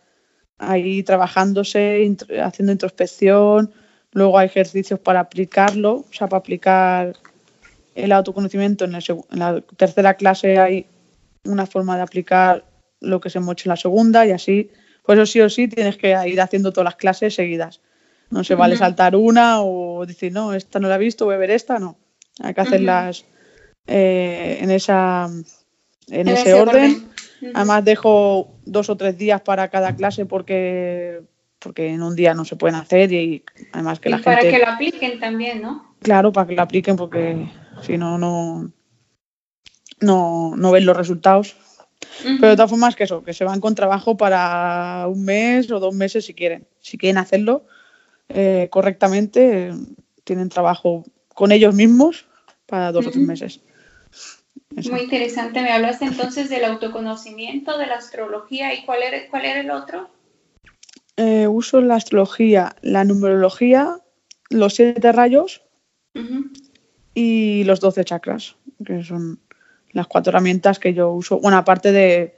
[0.57, 3.71] ahí trabajándose, haciendo introspección,
[4.11, 7.15] luego hay ejercicios para aplicarlo, o sea, para aplicar
[7.95, 10.85] el autoconocimiento en, en la tercera clase hay
[11.47, 12.65] una forma de aplicar
[12.99, 14.71] lo que se hemos hecho en la segunda y así.
[15.03, 17.81] Pues eso sí o sí tienes que ir haciendo todas las clases seguidas.
[18.29, 21.37] No se vale saltar una o decir, no, esta no la he visto, voy a
[21.37, 21.97] ver esta, no.
[22.41, 23.25] Hay que hacerlas
[23.87, 25.29] eh, en, esa,
[26.09, 27.07] en, ese, orden.
[27.53, 31.21] Además dejo dos o tres días para cada clase porque,
[31.59, 34.51] porque en un día no se pueden hacer y además que la para gente...
[34.51, 35.95] Para que lo apliquen también, ¿no?
[36.01, 37.47] Claro, para que lo apliquen porque
[37.81, 38.71] si no, no,
[39.99, 41.55] no, no ven los resultados.
[42.23, 45.79] Pero de todas formas que eso, que se van con trabajo para un mes o
[45.79, 46.67] dos meses si quieren.
[46.79, 47.65] Si quieren hacerlo
[48.29, 49.71] eh, correctamente,
[50.23, 52.25] tienen trabajo con ellos mismos
[52.65, 53.61] para dos o tres meses.
[54.89, 55.61] Muy interesante.
[55.61, 60.09] Me hablaste entonces del autoconocimiento, de la astrología y cuál era, cuál era el otro.
[61.15, 63.97] Eh, uso la astrología, la numerología,
[64.49, 65.63] los siete rayos
[67.13, 68.55] y los doce chakras,
[68.85, 69.39] que son
[69.97, 72.35] las cuatro herramientas que yo uso, bueno, aparte de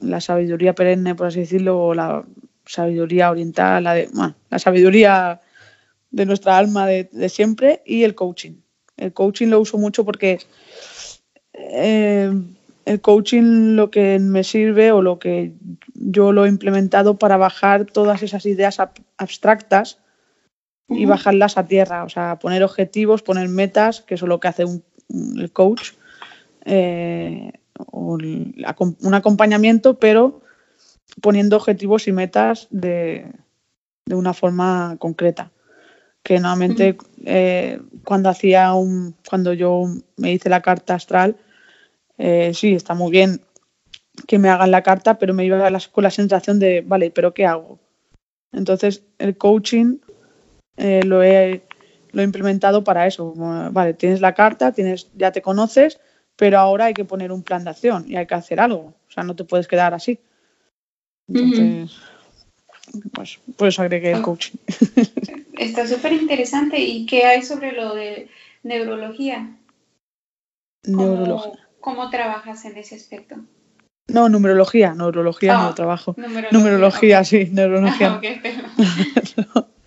[0.00, 2.24] la sabiduría perenne, por así decirlo, o la
[2.64, 5.40] sabiduría oriental, la, de, bueno, la sabiduría
[6.10, 8.62] de nuestra alma de, siempre y el coaching.
[8.96, 10.38] El coaching lo uso mucho porque
[11.52, 12.32] eh,
[12.86, 15.52] el coaching lo que me sirve o lo que
[15.94, 18.78] yo lo he implementado para bajar todas esas ideas
[19.18, 19.98] abstractas
[20.88, 24.48] y bajarlas a tierra, o sea, poner objetivos, poner metas, que eso es lo que
[24.48, 24.82] hace un,
[25.36, 25.92] el coach,
[26.70, 27.50] eh,
[27.92, 30.42] un acompañamiento, pero
[31.22, 33.32] poniendo objetivos y metas de,
[34.10, 35.50] una forma concreta.
[36.22, 39.84] Que normalmente eh, cuando hacía un, cuando yo
[40.18, 41.36] me hice la carta astral,
[42.18, 43.40] eh, sí, está muy bien
[44.26, 47.32] que me hagan la carta, pero me iba a con la sensación de, vale, pero
[47.32, 47.78] ¿qué hago?
[48.52, 49.98] Entonces, el coaching
[50.76, 51.62] lo, he,
[52.12, 53.32] lo he implementado para eso.
[53.70, 56.00] Vale, tienes la carta, tienes, ya te conoces,
[56.38, 58.94] pero ahora hay que poner un plan de acción y hay que hacer algo.
[59.08, 60.20] O sea, no te puedes quedar así.
[61.26, 61.98] Entonces,
[63.12, 64.56] pues por eso agregué el coaching.
[65.58, 66.78] Está súper interesante.
[66.78, 68.28] ¿Y qué hay sobre lo de
[68.62, 69.56] neurología?
[70.84, 73.34] ¿Cómo, ¿Cómo trabajas en ese aspecto?
[74.06, 76.14] No, numerología, neurología no ah, trabajo.
[76.52, 78.20] Numerología, sí, neurología.
[79.54, 79.66] Ah,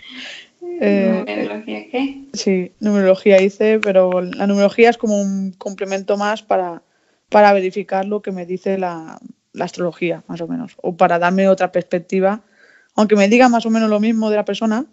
[0.83, 2.23] Eh, ¿Numerología qué?
[2.33, 6.81] Sí, numerología hice, pero la numerología es como un complemento más para,
[7.29, 9.19] para verificar lo que me dice la,
[9.59, 12.41] astrología, más o menos, o para darme otra perspectiva,
[12.95, 14.87] aunque me diga más o menos lo mismo de la persona,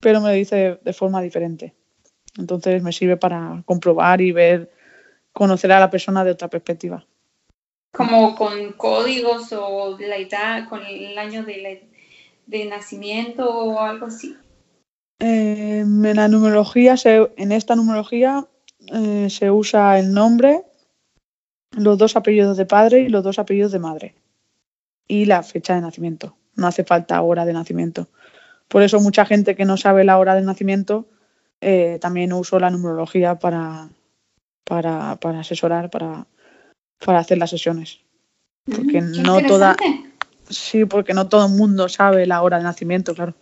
[0.00, 1.74] pero me lo dice de forma diferente.
[2.38, 4.70] Entonces me sirve para comprobar y ver,
[5.34, 7.04] conocer a la persona de otra perspectiva.
[7.92, 11.90] Como con códigos o la edad, con el año de,
[12.46, 14.34] de nacimiento o algo así.
[15.20, 18.46] Eh, en la numerología, en esta numerología
[18.86, 20.64] eh, se usa el nombre,
[21.72, 24.14] los dos apellidos de padre y los dos apellidos de madre
[25.06, 26.36] y la fecha de nacimiento.
[26.56, 28.08] No hace falta hora de nacimiento.
[28.68, 31.06] Por eso mucha gente que no sabe la hora de nacimiento
[31.60, 33.90] eh, también uso la numerología para,
[34.64, 36.26] para, asesorar, para,
[37.04, 38.00] para hacer las sesiones.
[38.64, 39.76] Porque mm, no toda.
[40.48, 43.34] Sí, porque no todo el mundo sabe la hora de nacimiento, claro.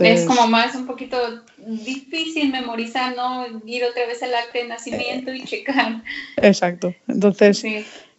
[0.00, 1.16] Es como más un poquito
[1.58, 3.46] difícil memorizar, ¿no?
[3.66, 6.02] Ir otra vez al acta de nacimiento y checar.
[6.36, 6.94] Exacto.
[7.08, 7.64] Entonces,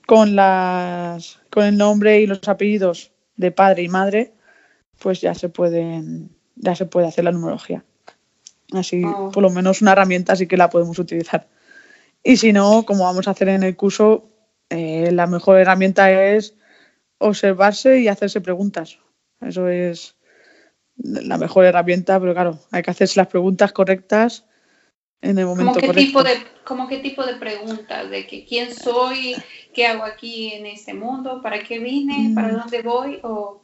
[0.05, 4.33] con, las, con el nombre y los apellidos de padre y madre,
[4.99, 7.83] pues ya se pueden, ya se puede hacer la numerología.
[8.73, 9.31] Así, Oh.
[9.31, 11.47] por lo menos una herramienta sí que la podemos utilizar.
[12.23, 14.29] Y si no, como vamos a hacer en el curso,
[14.69, 16.55] eh, la mejor herramienta es
[17.17, 18.97] observarse y hacerse preguntas.
[19.41, 20.15] Eso es
[20.97, 24.45] la mejor herramienta, pero claro, hay que hacerse las preguntas correctas
[25.21, 26.07] en el momento ¿Cómo qué, correcto.
[26.07, 26.33] tipo de,
[26.65, 28.09] ¿Cómo qué tipo de preguntas?
[28.09, 29.35] ¿De que quién soy?
[29.73, 31.41] ¿Qué hago aquí en este mundo?
[31.41, 32.31] ¿Para qué vine?
[32.35, 32.57] ¿Para Mm.
[32.57, 33.19] dónde voy?
[33.23, 33.61] O,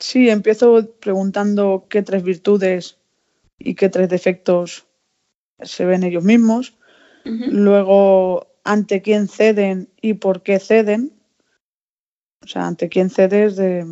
[0.00, 2.98] Sí, empiezo preguntando qué tres virtudes
[3.58, 4.86] y qué tres defectos
[5.60, 6.78] se ven ellos mismos.
[7.24, 11.12] Luego, ante quién ceden y por qué ceden.
[12.44, 13.84] O sea, ante quién cedes de.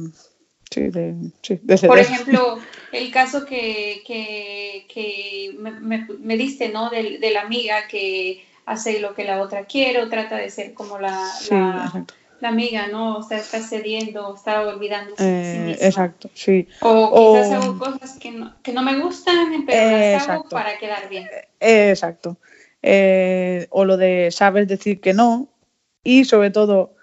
[0.70, 1.56] Sí, de, sí.
[1.86, 2.58] Por ejemplo,
[2.92, 6.90] el caso que, que, que me, me- me diste, ¿no?
[6.90, 10.74] De, de la amiga que hace lo que la otra quiere o trata de ser
[10.74, 12.04] como la, Sí, la,
[12.42, 13.18] amiga, ¿no?
[13.18, 14.62] O sea, está cediendo, está
[15.16, 15.86] sí Eh, misma.
[15.86, 16.66] exacto, sí.
[16.80, 20.48] O quizás O- hago cosas que no, que no me gustan, pero las hago Exacto.
[20.56, 21.26] para quedar bien.
[21.60, 22.36] Eh, Exacto.
[22.82, 25.48] Eh, o lo de sabes decir que no
[26.04, 26.94] y sobre todo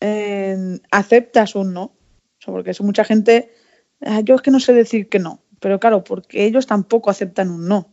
[0.00, 0.56] eh,
[0.90, 1.92] aceptas un no.
[2.42, 3.52] O sea, porque es mucha gente,
[4.00, 7.50] "Ah, yo es que no sé decir que no, pero claro, porque ellos tampoco aceptan
[7.50, 7.88] un no.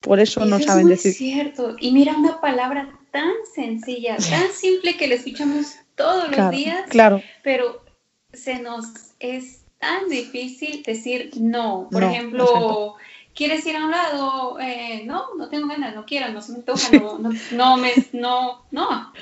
[0.00, 1.12] Por eso no Eso saben es muy decir.
[1.14, 1.76] cierto.
[1.80, 6.82] Y mira una palabra tan sencilla, tan simple que la escuchamos todos los Claro, días,
[6.90, 7.82] claro, pero
[8.32, 11.88] se nos es tan difícil decir no.
[11.90, 12.96] Por No, ejemplo, exacto.
[13.34, 14.60] ¿quieres ir a un lado?
[14.60, 17.92] Eh, no, no tengo ganas, no quiero, no se me antoja, no, no, no me,
[18.12, 19.12] no, no.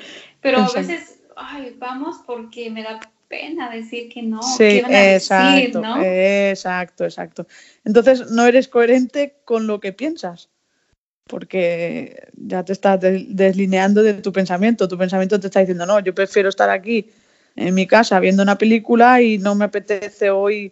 [0.41, 4.41] Pero a veces, ay, vamos porque me da pena decir que no.
[4.41, 6.01] sí, ¿Qué van a decir, exacto, no?
[6.01, 7.47] exacto, exacto.
[7.83, 10.49] Entonces no eres coherente con lo que piensas,
[11.27, 14.87] porque ya te estás des- deslineando de tu pensamiento.
[14.87, 17.09] Tu pensamiento te está diciendo, no, yo prefiero estar aquí
[17.55, 20.71] en mi casa viendo una película y no me apetece hoy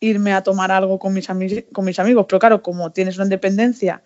[0.00, 1.26] irme a tomar algo con mis,
[1.72, 2.26] con mis amigos.
[2.28, 4.02] Pero claro, como tienes una independencia,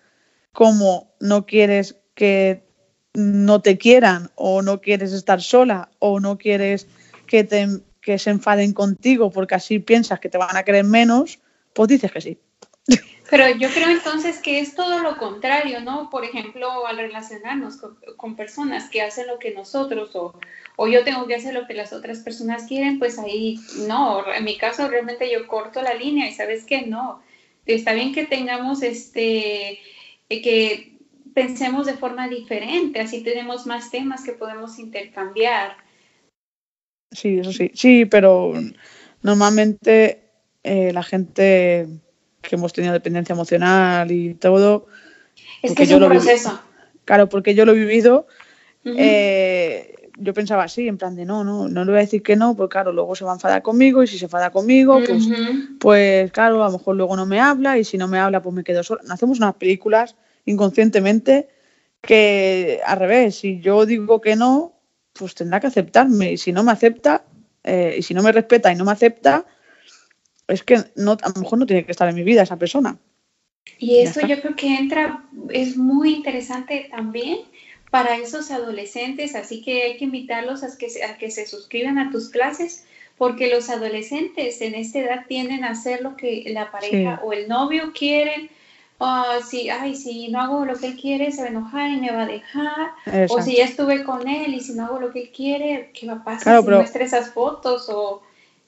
[0.52, 2.62] como no quieres que
[3.14, 6.86] no te quieran o no quieres estar sola o no quieres
[7.30, 7.68] que, te,
[8.02, 11.38] que se enfaden contigo porque así piensas que te van a querer menos,
[11.72, 12.38] pues dices que sí.
[13.30, 16.10] Pero yo creo entonces que es todo lo contrario, ¿no?
[16.10, 20.34] Por ejemplo, al relacionarnos con, con personas que hacen lo que nosotros o,
[20.74, 24.24] o yo tengo que hacer lo que las otras personas quieren, pues ahí no.
[24.34, 27.22] En mi caso realmente yo corto la línea y sabes que no.
[27.64, 29.78] Está bien que tengamos este,
[30.28, 30.98] eh, que
[31.32, 35.76] pensemos de forma diferente, así tenemos más temas que podemos intercambiar.
[37.10, 37.70] Sí, eso sí.
[37.74, 38.52] Sí, pero
[39.22, 40.20] normalmente
[40.62, 41.88] eh, la gente
[42.42, 44.86] que hemos tenido dependencia emocional y todo,
[45.62, 46.60] Es que es yo un proceso.
[47.04, 48.26] claro, porque yo lo he vivido,
[48.84, 52.36] eh, yo pensaba así, en plan de no, no, no le voy a decir que
[52.36, 55.28] no, porque claro, luego se va a enfadar conmigo y si se enfada conmigo, pues
[55.78, 58.54] pues claro, a lo mejor luego no me habla y si no me habla, pues
[58.54, 59.00] me quedo sola.
[59.08, 61.48] Hacemos unas películas inconscientemente
[62.02, 64.79] que al revés, si yo digo que no,
[65.20, 67.24] pues tendrá que aceptarme y si no me acepta
[67.62, 69.44] eh, y si no me respeta y no me acepta,
[70.48, 72.96] es que no, a lo mejor no tiene que estar en mi vida esa persona.
[73.78, 74.26] Y está.
[74.26, 77.38] yo creo que entra, es muy interesante también
[77.90, 81.98] para esos adolescentes, así que hay que invitarlos a que, se- a que se suscriban
[81.98, 82.84] a tus clases,
[83.18, 87.22] porque los adolescentes en esta edad tienden a hacer lo que la pareja Sí.
[87.24, 88.48] o el novio quieren.
[89.00, 91.96] Ah, si, ay, si no hago lo que él quiere, se va a enojar y
[92.00, 92.90] me va a dejar.
[93.30, 96.06] O si ya estuve con él y si no hago lo que él quiere, ¿qué
[96.06, 97.88] va a pasar Claro, si pero- muestra esas fotos?
[97.88, 98.22] O...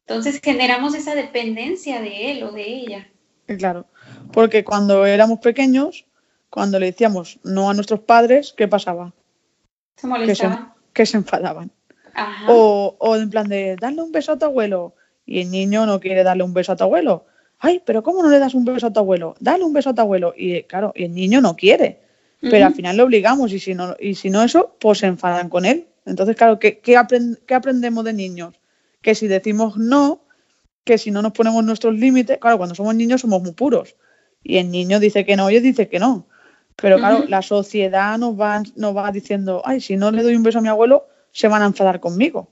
[0.06, 3.08] Entonces generamos esa dependencia de él o de ella.
[3.46, 3.86] Eh, Claro,
[4.32, 6.06] porque cuando éramos pequeños,
[6.50, 9.12] cuando le decíamos no a nuestros padres, ¿qué pasaba?
[9.96, 10.72] Se Que se, molestaban.
[10.92, 11.70] que se enfadaban.
[12.14, 12.46] Ajá.
[12.48, 15.98] O, o en plan de darle un beso a tu abuelo y el niño no
[16.00, 17.24] quiere darle un beso a tu abuelo.
[17.64, 19.36] Ay, pero ¿cómo no le das un beso a tu abuelo?
[19.38, 20.34] Dale un beso a tu abuelo.
[20.36, 22.00] Y eh, claro, y el niño no quiere,
[22.50, 25.48] pero al final le obligamos y si no, y si no eso, pues se enfadan
[25.48, 25.86] con él.
[26.04, 28.54] Entonces, claro, ¿qué, qué, aprend- qué aprendemos de niños?
[29.00, 30.22] Que si decimos no,
[30.84, 33.94] que si no nos ponemos nuestros límites, claro, cuando somos niños somos muy puros.
[34.42, 36.26] Y el niño dice que no y él dice que no.
[36.74, 40.42] Pero claro, la sociedad nos va, nos va diciendo, ay, si no le doy un
[40.42, 42.48] beso a mi abuelo, se van a enfadar conmigo.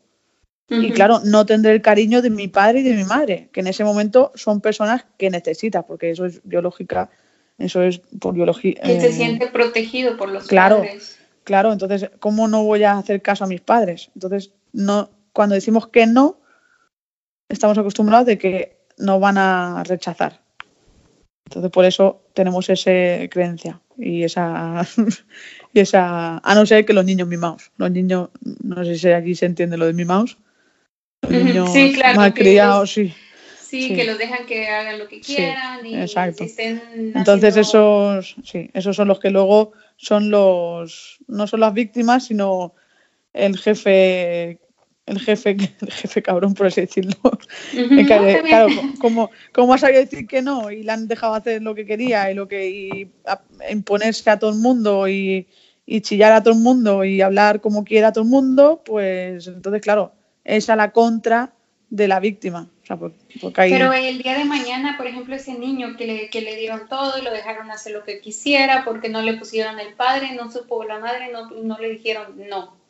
[0.70, 3.66] Y claro, no tendré el cariño de mi padre y de mi madre, que en
[3.66, 7.10] ese momento son personas que necesitas, porque eso es biológica,
[7.58, 8.80] eso es por biología.
[8.80, 10.78] Que se eh, siente protegido por los claro.
[10.78, 11.18] padres.
[11.42, 14.10] Claro, entonces, ¿cómo no voy a hacer caso a mis padres?
[14.14, 16.38] Entonces, no, cuando decimos que no,
[17.48, 20.40] estamos acostumbrados de que nos van a rechazar.
[21.46, 22.92] Entonces, por eso tenemos esa
[23.28, 24.86] creencia y esa,
[25.74, 26.38] y esa.
[26.38, 27.72] A no ser que los niños mimados.
[27.76, 28.28] Los niños,
[28.62, 30.38] no sé si allí se entiende lo de mimados.
[31.28, 33.14] Niños sí, claro, que sí.
[33.60, 36.44] Sí, que los dejan que hagan lo que quieran y exacto.
[37.14, 42.74] Entonces esos, sí, esos son los que luego son los, no son las víctimas, sino
[43.32, 44.58] el jefe
[45.10, 47.16] el jefe, el jefe cabrón, por así decirlo.
[48.46, 48.68] claro,
[49.00, 52.30] como, como ha sabido decir que no y le han dejado hacer lo que quería
[52.30, 53.10] y lo que y
[53.70, 55.46] imponerse a todo el mundo y,
[55.86, 59.46] y, chillar a todo el mundo y hablar como quiera a todo el mundo, pues
[59.48, 60.12] entonces, claro,
[60.44, 61.52] es a la contra
[61.90, 62.68] de la víctima.
[63.54, 67.18] Pero el día de mañana, por ejemplo, ese niño que le, que le dieron todo
[67.18, 70.82] y lo dejaron hacer lo que quisiera porque no le pusieron el padre, no supo
[70.82, 72.80] la madre, no, no le dijeron no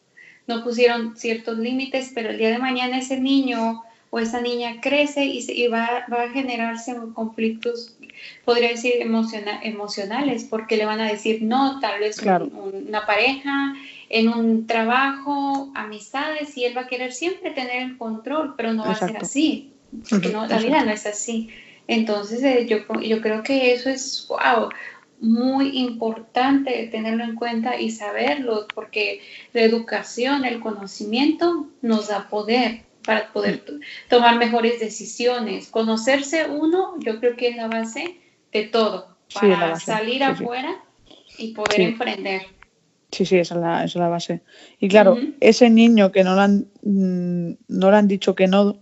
[0.51, 5.25] no pusieron ciertos límites, pero el día de mañana ese niño o esa niña crece
[5.25, 7.97] y, va, va, a generarse conflictos,
[8.45, 13.75] podría decir, emocionales, porque le van a decir no, tal vez una pareja,
[14.11, 18.85] en un trabajo, amistades, y él va a querer siempre tener el control, pero no
[18.85, 19.73] va a ser así,
[20.11, 21.49] porque no, la vida no es así.
[21.87, 24.69] Entonces, eh, yo, yo creo que eso es, wow,
[25.21, 29.21] muy importante tenerlo en cuenta y saberlo, porque
[29.53, 33.65] la educación, el conocimiento nos da poder para poder
[34.09, 35.69] tomar mejores decisiones.
[35.69, 38.17] Conocerse uno, yo creo que es la base
[38.53, 40.83] de todo, para salir afuera
[41.39, 42.60] y poder emprender.
[43.13, 44.43] Sí, sí, esa es la, esa es la base.
[44.79, 48.79] Y claro, ese niño que no le han, mm, no le han dicho que no,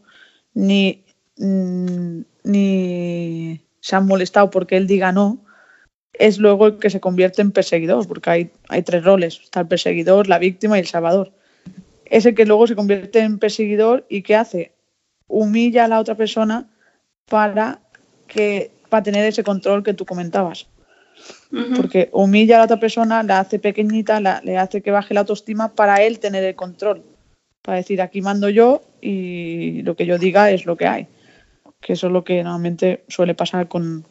[0.54, 1.04] ni,
[1.38, 5.44] mm, ni se han molestado porque él diga no,
[6.12, 9.68] es luego el que se convierte en perseguidor, porque hay, hay tres roles, está el
[9.68, 11.32] perseguidor, la víctima y el salvador.
[12.04, 14.72] Es el que luego se convierte en perseguidor y ¿qué hace?
[15.26, 16.68] Humilla a la otra persona
[17.26, 17.80] para,
[18.26, 20.68] que, para tener ese control que tú comentabas.
[21.76, 25.74] Porque humilla a la otra persona, la hace pequeñita, le hace que baje la autoestima
[25.74, 27.02] para él tener el control.
[27.62, 31.06] Para decir, aquí mando yo y lo que yo diga es lo que hay.
[31.80, 34.06] Que eso es lo que normalmente suele pasar con,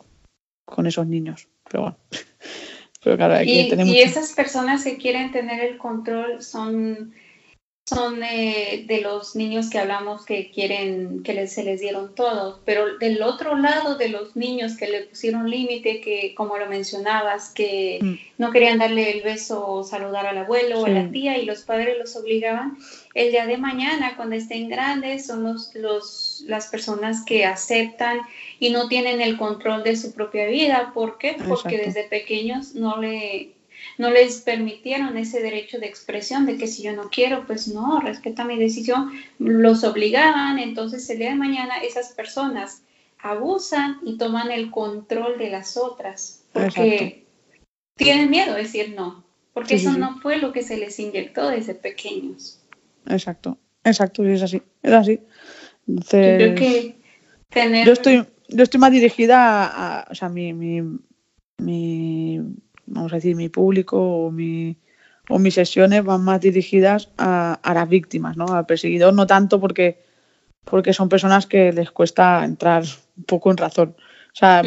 [0.65, 1.97] con esos niños pero bueno.
[3.45, 7.13] y, esas personas que quieren tener el control son,
[7.87, 12.97] son eh, de los niños que hablamos que quieren que se les dieron todo, pero
[12.97, 17.99] del otro lado de los niños que le pusieron límite, que como lo mencionabas, que
[18.01, 18.13] mm.
[18.39, 21.61] no querían darle el beso o saludar al abuelo o a la tía y los
[21.61, 22.77] padres los obligaban,
[23.13, 28.19] el día de mañana, cuando estén grandes, son los, los, las personas que aceptan
[28.59, 30.91] y no tienen el control de su propia vida.
[30.93, 31.37] ¿Por qué?
[31.47, 33.56] Porque desde pequeños no le
[33.97, 37.99] no les permitieron ese derecho de expresión de que si yo no quiero, pues no,
[37.99, 42.83] respeta mi decisión, los obligaban, entonces el día de mañana esas personas
[43.19, 47.25] abusan y toman el control de las otras, porque
[47.95, 51.73] tienen miedo de decir no, porque eso no fue lo que se les inyectó desde
[51.73, 52.61] pequeños.
[53.07, 55.19] Exacto, exacto, es así, es así.
[55.87, 56.95] Entonces, que
[57.85, 60.81] yo estoy, yo estoy más dirigida a, o sea, mi, mi,
[61.57, 62.41] mi,
[62.87, 64.77] vamos a decir, mi público o, mi,
[65.29, 68.47] o mis sesiones van más dirigidas a, a, las víctimas, ¿no?
[68.47, 70.01] Al perseguidor, no tanto porque,
[70.63, 72.83] porque son personas que les cuesta entrar
[73.17, 73.95] un poco en razón.
[73.99, 74.63] O sea,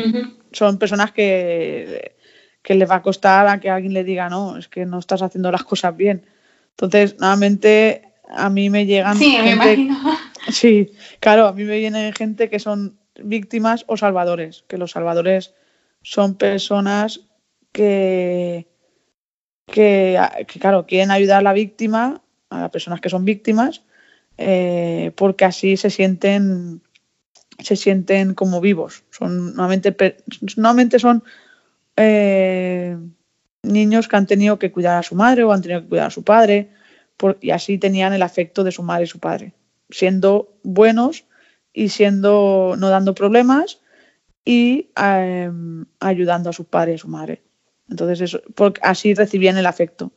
[0.52, 2.14] son personas que,
[2.62, 5.22] que les va a costar a que alguien le diga, no, es que no estás
[5.22, 6.26] haciendo las cosas bien.
[6.70, 9.16] Entonces, nuevamente, a mí me llegan.
[9.16, 9.96] Sí, me imagino.
[10.48, 15.54] Sí, claro, a mí me vienen gente que son víctimas o salvadores, que los salvadores
[16.02, 17.20] son personas
[17.72, 18.66] que,
[19.66, 20.18] que,
[20.58, 23.82] claro, quieren ayudar a la víctima, a las personas que son víctimas,
[24.38, 26.82] eh, porque así se sienten
[27.62, 29.04] se sienten como vivos.
[29.10, 29.94] Son normalmente,
[30.56, 31.22] normalmente son
[31.96, 32.96] eh,
[33.62, 36.10] niños que han tenido que cuidar a su madre o han tenido que cuidar a
[36.10, 36.70] su padre
[37.40, 39.52] y así tenían el afecto de su madre y su padre,
[39.90, 41.24] siendo buenos
[41.72, 43.80] y siendo no dando problemas
[44.44, 47.42] y em, ayudando a su padre y a su madre.
[47.90, 50.12] Entonces, eso, porque así recibían el afecto.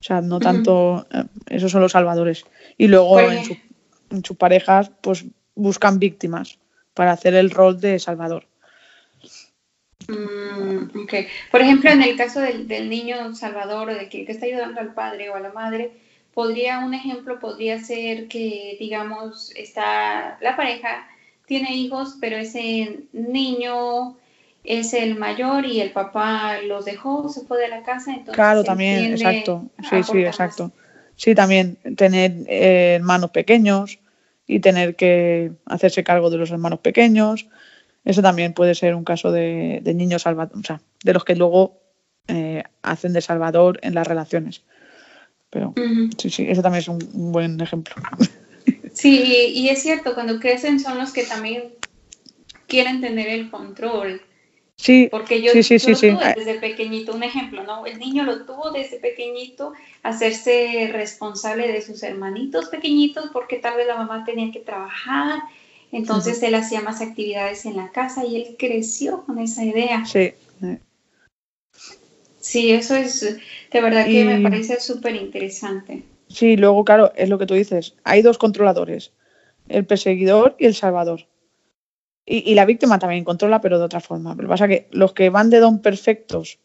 [0.00, 2.44] O sea, no tanto, eh, esos son los salvadores.
[2.76, 3.58] Y luego en,
[4.22, 5.24] sus parejas, pues
[5.54, 6.58] buscan víctimas
[6.94, 8.46] para hacer el rol de salvador.
[10.06, 11.26] Mm, okay.
[11.50, 14.94] Por ejemplo, en el caso del, niño salvador o de que, que está ayudando al
[14.94, 15.92] padre o a la madre,
[16.34, 21.08] podría, un ejemplo podría ser que, digamos, está la pareja,
[21.46, 24.18] tiene hijos, pero ese niño
[24.66, 28.10] es el mayor y el papá los dejó, se fue de la casa.
[28.10, 29.70] Entonces claro, también, exacto.
[29.88, 30.72] Sí, sí, exacto.
[31.16, 33.98] Sí, también tener eh, hermanos pequeños
[34.46, 37.46] y tener que hacerse cargo de los hermanos pequeños.
[38.04, 41.80] Eso también puede ser un caso de, niños salvadores, o sea, de los que luego
[42.28, 44.62] eh, hacen de salvador en las relaciones.
[45.50, 45.74] Pero
[46.18, 47.94] sí, sí, eso también es un, buen ejemplo.
[48.92, 51.64] Sí, y es cierto, cuando crecen son los que también
[52.66, 54.22] quieren tener el control.
[54.78, 57.86] Sí, porque yo, sí, sí, sí, lo tuve desde pequeñito, un ejemplo, ¿no?
[57.86, 59.72] El niño lo tuvo desde pequeñito,
[60.02, 65.40] hacerse responsable de sus hermanitos pequeñitos, porque tal vez la mamá tenía que trabajar,
[65.92, 70.04] entonces él hacía más actividades en la casa y él creció con esa idea.
[70.04, 70.34] Sí.
[72.38, 73.22] Sí, eso es,
[73.72, 76.04] de verdad que me parece súper interesante.
[76.28, 79.10] Sí, luego, claro, es lo que tú dices, hay dos controladores,
[79.68, 81.26] el perseguidor y el salvador.
[82.28, 84.34] Y, la víctima también controla, pero de otra forma.
[84.34, 86.58] Pero pasa que los que van de don perfectos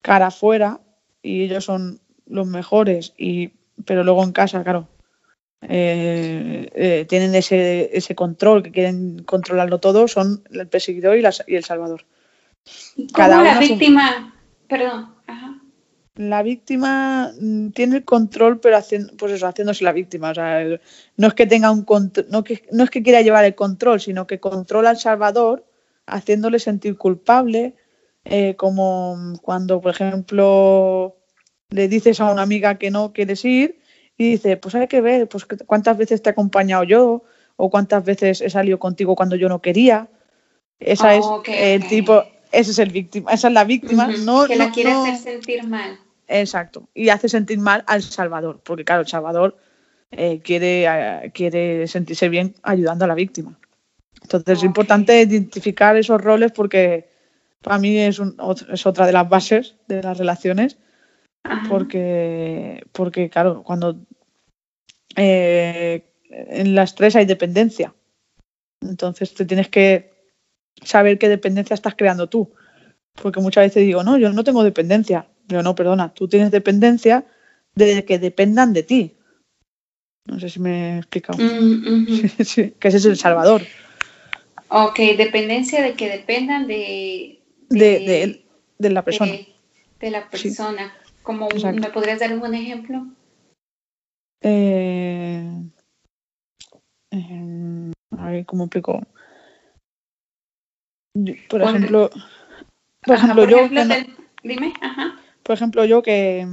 [0.00, 0.80] cara afuera,
[1.22, 3.48] y ellos son los mejores, y,
[3.84, 4.88] pero luego en casa, claro,
[5.60, 11.56] eh, eh, tienen ese, ese, control, que quieren controlarlo todo, son el perseguidor y, y
[11.56, 12.06] el salvador.
[13.12, 14.34] Cada la víctima,
[14.66, 15.15] perdón,
[16.16, 20.30] la víctima mm, tiene el control, pero haciendo, pues eso, haciéndose la víctima.
[20.30, 20.64] O sea,
[21.16, 21.86] no es que tenga un
[22.28, 25.64] no, que, no es que quiera llevar el control, sino que controla al Salvador,
[26.06, 27.74] haciéndole sentir culpable,
[28.24, 31.16] eh, como cuando, por ejemplo,
[31.70, 33.80] le dices a una amiga que no quieres ir
[34.16, 37.24] y dice, pues hay que ver, pues cuántas veces te he acompañado yo
[37.56, 40.08] o cuántas veces he salido contigo cuando yo no quería.
[40.78, 44.56] Esa es oh, el tipo, ese es el víctima, esa es la víctima, no que
[44.56, 45.98] la quiere hacer sentir mal.
[46.28, 46.88] Exacto.
[46.94, 49.56] Y hace sentir mal al Salvador, porque claro, el Salvador
[50.10, 53.58] eh, quiere, eh, quiere sentirse bien ayudando a la víctima.
[54.22, 57.08] Entonces es importante identificar esos roles porque
[57.62, 58.20] para mí es,
[58.72, 60.78] es otra de las bases de las relaciones.
[61.68, 63.96] Porque, porque, claro, cuando
[65.14, 67.94] eh, en las tres hay dependencia.
[68.80, 70.12] Entonces te tienes que
[70.82, 72.52] saber qué dependencia estás creando tú.
[73.20, 75.28] Porque muchas veces digo, no, yo no tengo dependencia.
[75.48, 77.24] Pero no, perdona, tú tienes dependencia
[77.74, 79.16] de que dependan de ti.
[80.24, 81.38] No sé si me he explicado.
[81.38, 82.04] Mm,
[82.78, 83.62] que ese es el Salvador.
[84.68, 87.40] Ok, dependencia de que dependan de...
[87.68, 88.42] De,
[88.78, 89.32] de, la persona.
[90.00, 90.92] De, la persona.
[91.22, 93.06] Como ¿Me podrías dar un ejemplo?
[94.40, 95.48] Eh,
[97.10, 99.00] eh, a ver, ¿cómo explico?
[101.48, 102.10] Por ejemplo,
[103.02, 103.68] por ejemplo, yo...
[104.42, 105.15] dime, ajá
[105.46, 106.44] por ejemplo, yo que,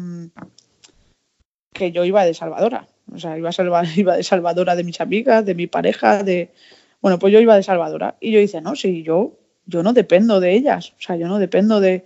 [1.74, 2.88] que yo iba de salvadora.
[3.12, 6.54] O sea, iba, salvar, iba de salvadora de mis amigas, de mi pareja, de...
[7.02, 8.16] Bueno, pues yo iba de salvadora.
[8.20, 10.94] Y yo dice, no, sí, yo, yo no dependo de ellas.
[11.00, 12.06] O sea, yo no dependo de...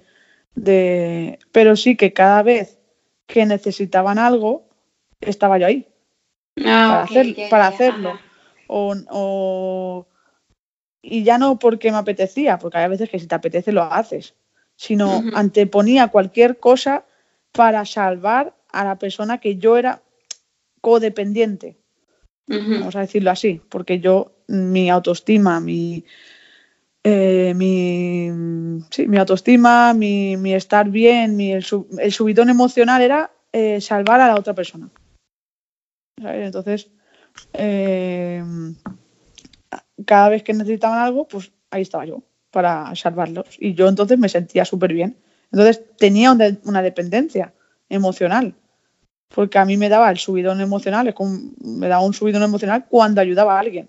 [0.56, 1.40] de...
[1.52, 2.80] Pero sí que cada vez
[3.28, 4.70] que necesitaban algo,
[5.20, 5.90] estaba yo ahí.
[6.66, 8.20] Ah, para, hacer, para hacerlo.
[8.68, 10.08] O, o,
[11.02, 14.36] y ya no porque me apetecía, porque hay veces que si te apetece lo haces
[14.78, 17.04] sino anteponía cualquier cosa
[17.52, 20.04] para salvar a la persona que yo era
[20.80, 21.78] codependiente.
[22.48, 26.06] Vamos a decirlo así, porque yo, mi autoestima, mi,
[27.04, 28.30] eh, mi,
[28.90, 34.28] sí, mi autoestima, mi, mi, estar bien, mi, el, subidón emocional era eh, salvar a
[34.28, 34.90] la otra persona.
[36.22, 36.90] Entonces,
[37.54, 38.44] eh,
[40.06, 42.24] cada vez que necesitaban algo, pues ahí estaba yo
[42.58, 43.45] para salvarlos.
[43.60, 45.16] Y yo entonces me sentía súper bien.
[45.51, 47.53] Entonces tenía una dependencia
[47.88, 48.55] emocional.
[49.28, 51.14] Porque a mí me daba el subidón emocional,
[51.60, 53.88] me daba un subidón emocional cuando ayudaba a alguien.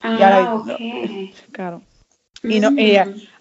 [0.00, 0.62] Ah,
[1.50, 1.82] claro.
[2.44, 2.76] Y, no, mm.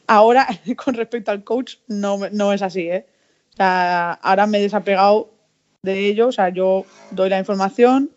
[0.07, 0.47] ahora,
[0.83, 3.05] con respecto al coach, no, no es así, ¿eh?
[3.59, 5.29] ahora me he desapegado
[5.83, 8.09] de ello, o sea, yo doy la información,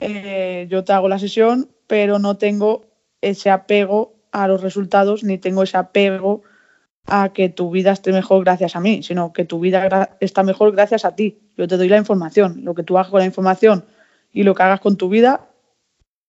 [0.00, 2.86] eh, yo te hago la sesión, pero no tengo
[3.20, 6.42] ese apego a los resultados ni tengo ese apego
[7.06, 10.72] a que tu vida esté mejor gracias a mí, sino que tu vida está mejor
[10.72, 11.38] gracias a ti.
[11.56, 12.64] Yo te doy la información.
[12.64, 13.84] Lo que tú hagas con la información
[14.32, 15.46] y lo que hagas con tu vida,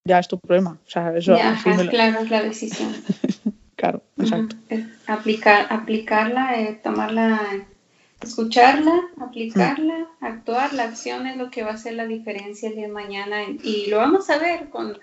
[0.04, 0.78] ya es tu problema.
[0.86, 2.94] O sea, eso ya, claro, es la decisión.
[3.76, 4.54] claro, exacto.
[5.08, 7.40] Aplicar, aplicarla, eh, tomarla,
[8.20, 10.74] escucharla, aplicarla, actuar.
[10.74, 13.86] La acción es lo que va a hacer la diferencia el día de mañana y
[13.88, 14.96] lo vamos a ver con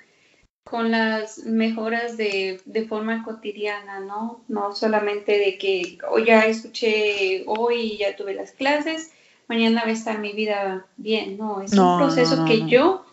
[0.64, 4.42] con las mejoras de, de, forma cotidiana, ¿no?
[4.48, 9.12] No solamente de que hoy ya escuché hoy y ya tuve las clases,
[9.48, 13.06] mañana va a estar mi vida bien, no, es un proceso que yo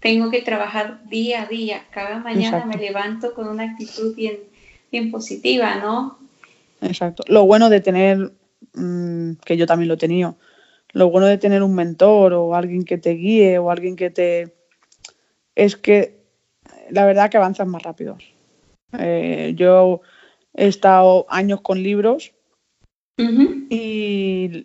[0.00, 4.38] tengo que trabajar día a día, cada mañana me levanto con una actitud bien,
[4.92, 6.18] bien positiva, ¿no?
[6.80, 7.24] Exacto.
[7.26, 8.32] Lo bueno de tener,
[8.74, 10.36] mm, que yo también lo he tenido,
[10.92, 14.54] lo bueno de tener un mentor o alguien que te guíe o alguien que te...
[15.54, 16.17] es que
[16.90, 18.16] la verdad que avanzas más rápido.
[18.98, 20.00] Eh, yo
[20.54, 22.32] he estado años con libros
[23.70, 24.64] y,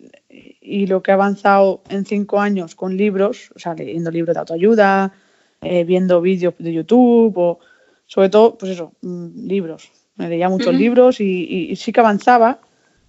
[0.86, 5.12] lo que he avanzado en cinco años con libros, o sea, leyendo libros de autoayuda,
[5.60, 7.58] eh, viendo vídeos de YouTube o
[8.06, 9.90] sobre todo, pues eso, mm, libros.
[10.16, 12.60] me leía muchos libros y, sí que avanzaba,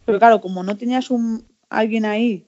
[0.05, 2.47] pero claro, como no tenías un alguien ahí,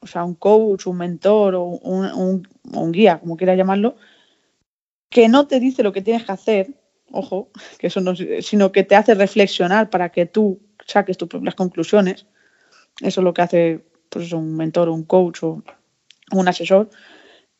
[0.00, 3.96] o sea, un coach, un mentor o un, un guía, como quieras llamarlo,
[5.12, 6.74] que no te dice lo que tienes que hacer,
[7.12, 11.54] ojo, que eso no, sino que te hace reflexionar para que tú saques tus propias
[11.54, 12.26] conclusiones.
[13.00, 15.62] Eso es lo que hace pues, un mentor, un coach o
[16.32, 16.88] un asesor.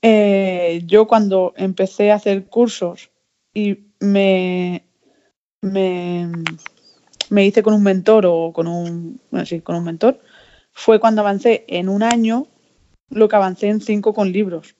[0.00, 3.10] Eh, yo cuando empecé a hacer cursos
[3.52, 4.86] y me,
[5.60, 6.32] me,
[7.44, 9.20] hice con un mentor o con un,
[9.62, 10.20] con un mentor,
[10.72, 12.46] fue cuando avancé en un año
[13.10, 14.74] lo que avancé en cinco con libros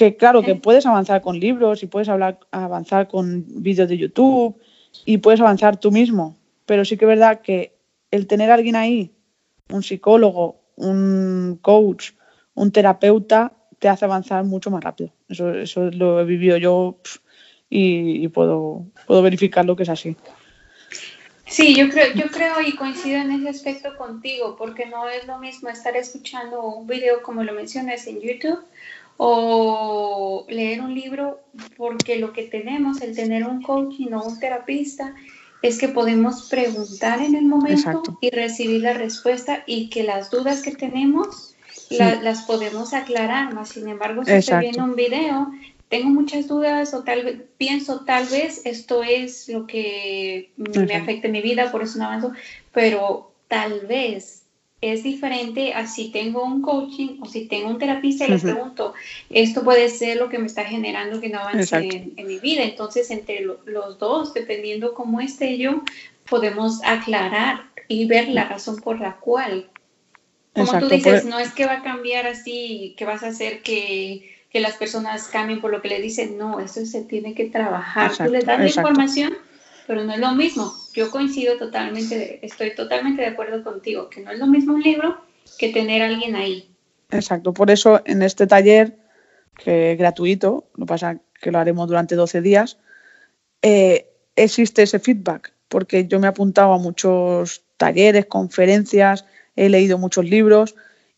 [0.00, 4.56] que claro, que puedes avanzar con libros y puedes hablar, avanzar con vídeos de YouTube
[5.04, 7.74] y puedes avanzar tú mismo, pero sí que es verdad que
[8.10, 9.10] el tener a alguien ahí,
[9.68, 12.12] un psicólogo, un coach,
[12.54, 15.12] un terapeuta, te hace avanzar mucho más rápido.
[15.28, 16.96] Eso, eso lo he vivido yo
[17.68, 20.16] y, puedo, puedo verificar que es así.
[21.44, 25.38] Sí, yo creo, yo creo y coincido en ese aspecto contigo, porque no es lo
[25.38, 28.60] mismo estar escuchando un video como lo mencionas en YouTube
[29.22, 31.42] o leer un libro,
[31.76, 35.14] porque lo que tenemos, el tener un coach y no un terapista,
[35.60, 40.62] es que podemos preguntar en el momento y recibir la respuesta y que las dudas
[40.62, 41.54] que tenemos
[41.90, 45.52] las podemos aclarar, más sin embargo, si estoy viendo un video,
[45.90, 51.26] tengo muchas dudas o tal vez pienso tal vez esto es lo que me afecta
[51.26, 52.32] en mi vida, por eso no avanzo,
[52.72, 54.39] pero tal vez
[54.80, 58.94] es diferente a si tengo un coaching o si tengo un terapista y le pregunto,
[59.28, 61.76] esto puede ser lo que me está generando que no avance
[62.16, 62.62] en, mi vida.
[62.62, 65.82] Entonces, entre los dos, dependiendo cómo esté yo,
[66.28, 69.68] podemos aclarar y ver la razón por la cual.
[70.54, 74.38] Como tú dices, no es que va a cambiar así, que vas a hacer que,
[74.52, 78.16] las personas cambien por lo que le dicen, no, eso se tiene que trabajar.
[78.16, 79.36] tú le das la información
[79.90, 80.72] pero no es lo mismo.
[80.92, 85.20] Yo coincido totalmente, estoy totalmente de acuerdo contigo, que no es lo mismo un libro
[85.58, 86.74] que tener a alguien ahí.
[87.10, 88.96] Exacto, por eso en este taller,
[89.56, 92.78] que es gratuito, lo pasa que lo haremos durante 12 días,
[93.62, 99.24] eh, existe ese feedback, porque yo me he apuntado a muchos talleres, conferencias,
[99.56, 100.74] he leído muchos libros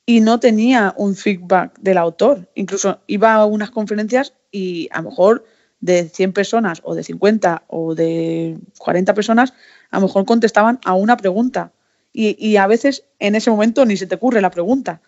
[0.07, 2.49] y no tenía un feedback del autor.
[2.55, 5.45] Incluso iba a unas conferencias y a lo mejor
[5.83, 9.53] de 100 personas o de 50 o de 40 personas,
[9.91, 11.73] a lo mejor contestaban a una pregunta.
[12.15, 15.01] Y, a veces en ese momento ni se te ocurre la pregunta.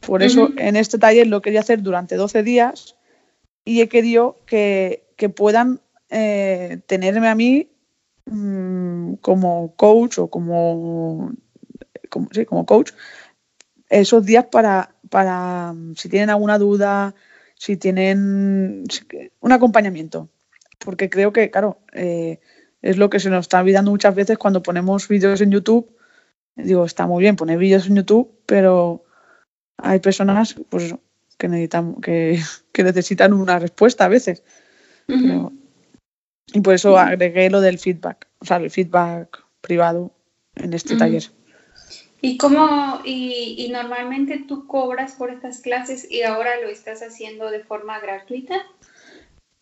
[0.00, 2.96] Por eso en este taller lo quería hacer durante 12 días
[3.64, 5.04] y he querido que,
[5.36, 7.70] puedan eh, tenerme a mí
[8.26, 11.32] mm, como coach o como,
[12.10, 12.90] como, sí, como coach
[13.88, 17.14] esos días para, para si tienen alguna duda,
[17.62, 18.82] si tienen
[19.38, 20.28] un acompañamiento.
[20.80, 22.40] Porque creo que, claro, eh,
[22.82, 25.96] es lo que se nos está olvidando muchas veces cuando ponemos vídeos en YouTube.
[26.56, 29.04] Digo, está muy bien poner vídeos en YouTube, pero
[29.76, 30.96] hay personas pues,
[31.38, 32.42] que, necesitan, que,
[32.78, 34.42] necesitan una respuesta a veces.
[35.06, 40.10] y por eso agregué lo del feedback, o sea, el feedback privado
[40.56, 41.22] en este taller.
[42.24, 47.64] ¿Y cómo, y, normalmente tú cobras por estas clases y ahora lo estás haciendo de
[47.64, 48.54] forma gratuita?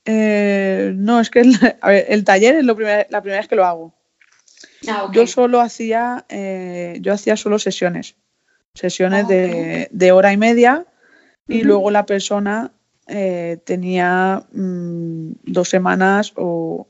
[0.05, 3.95] Eh, no, es que el, taller es lo la primera vez que lo hago.
[4.87, 8.17] Ah, yo solo hacía, eh, yo hacía solo sesiones,
[8.75, 10.85] sesiones ah, de, hora y media
[11.49, 12.73] y luego la persona
[13.07, 16.89] eh, tenía mm, dos semanas o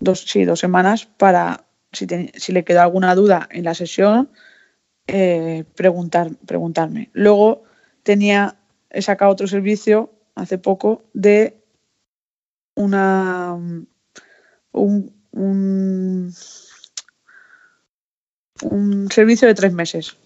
[0.00, 4.28] dos, sí, dos semanas para, si, si le quedó alguna duda en la sesión,
[5.08, 7.08] eh, preguntar, preguntarme.
[7.14, 7.64] Luego
[8.02, 8.56] tenía,
[8.90, 11.64] he sacado otro servicio hace poco de
[12.76, 13.56] una
[14.72, 16.32] un, un,
[19.10, 20.16] servicio de tres meses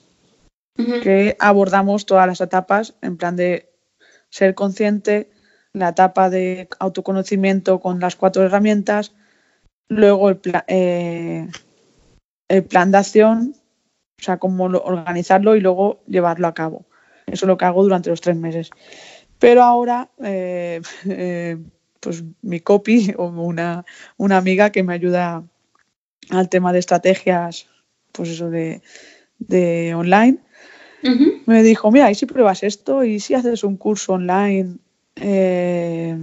[0.75, 3.71] que abordamos todas las etapas en plan de
[4.31, 5.31] ser consciente,
[5.73, 9.15] la etapa de autoconocimiento con las cuatro herramientas,
[9.89, 11.49] luego el, eh,
[12.49, 13.55] el plan de acción
[14.23, 16.87] o sea, cómo organizarlo y luego llevarlo a cabo.
[17.27, 18.71] Eso es lo que hago durante los tres meses.
[19.41, 21.59] Pero ahora, eh, eh,
[21.99, 23.85] pues mi copy o una,
[24.19, 25.43] amiga que me ayuda
[26.31, 27.67] al tema de estrategias,
[28.13, 28.81] pues eso de,
[29.97, 30.39] online,
[31.47, 33.03] me dijo, mira, ¿y si pruebas esto?
[33.03, 34.77] ¿Y si haces un curso online
[35.17, 36.17] eh,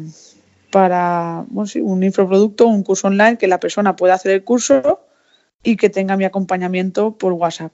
[0.71, 5.01] para un infoproducto, un curso online que la persona pueda hacer el curso
[5.63, 7.73] y que tenga mi acompañamiento por WhatsApp?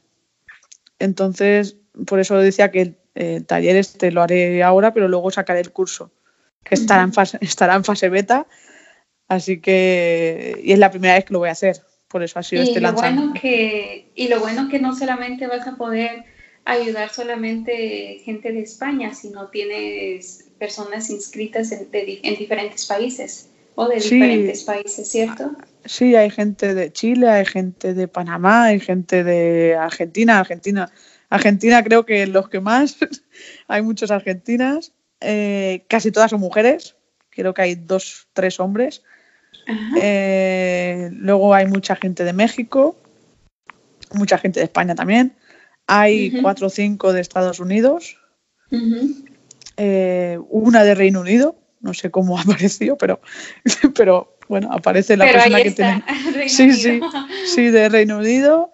[1.00, 5.72] Entonces, por eso decía que el, taller este lo haré ahora, pero luego sacaré el
[5.72, 6.12] curso,
[6.64, 8.48] que estará en fase, estará en fase beta.
[9.28, 12.44] Así que, y es la primera vez que lo voy a hacer, por eso ha
[12.44, 13.22] sido y este lo lanzamiento.
[13.22, 16.26] Bueno que, y lo bueno que no solamente vas a poder
[16.66, 23.96] ayudar solamente gente de España, sino tienes personas inscritas en, en diferentes países o de
[23.96, 25.52] diferentes países, ¿cierto?
[25.84, 30.92] Sí, hay gente de Chile, hay gente de Panamá, hay gente de Argentina, Argentina.
[31.30, 32.98] Argentina creo que los que más,
[33.68, 36.96] hay muchas argentinas, eh, casi todas son mujeres,
[37.30, 39.04] creo que hay dos, tres hombres.
[40.00, 42.98] Eh, luego hay mucha gente de México,
[44.14, 45.36] mucha gente de España también.
[45.88, 48.18] Hay cuatro o cinco de Estados Unidos,
[49.78, 51.56] eh, una de Reino Unido,
[51.86, 53.22] no sé cómo apareció, pero,
[53.96, 56.04] pero bueno, aparece la persona que tiene.
[56.48, 57.00] Sí, sí,
[57.46, 58.72] sí, de Reino Unido.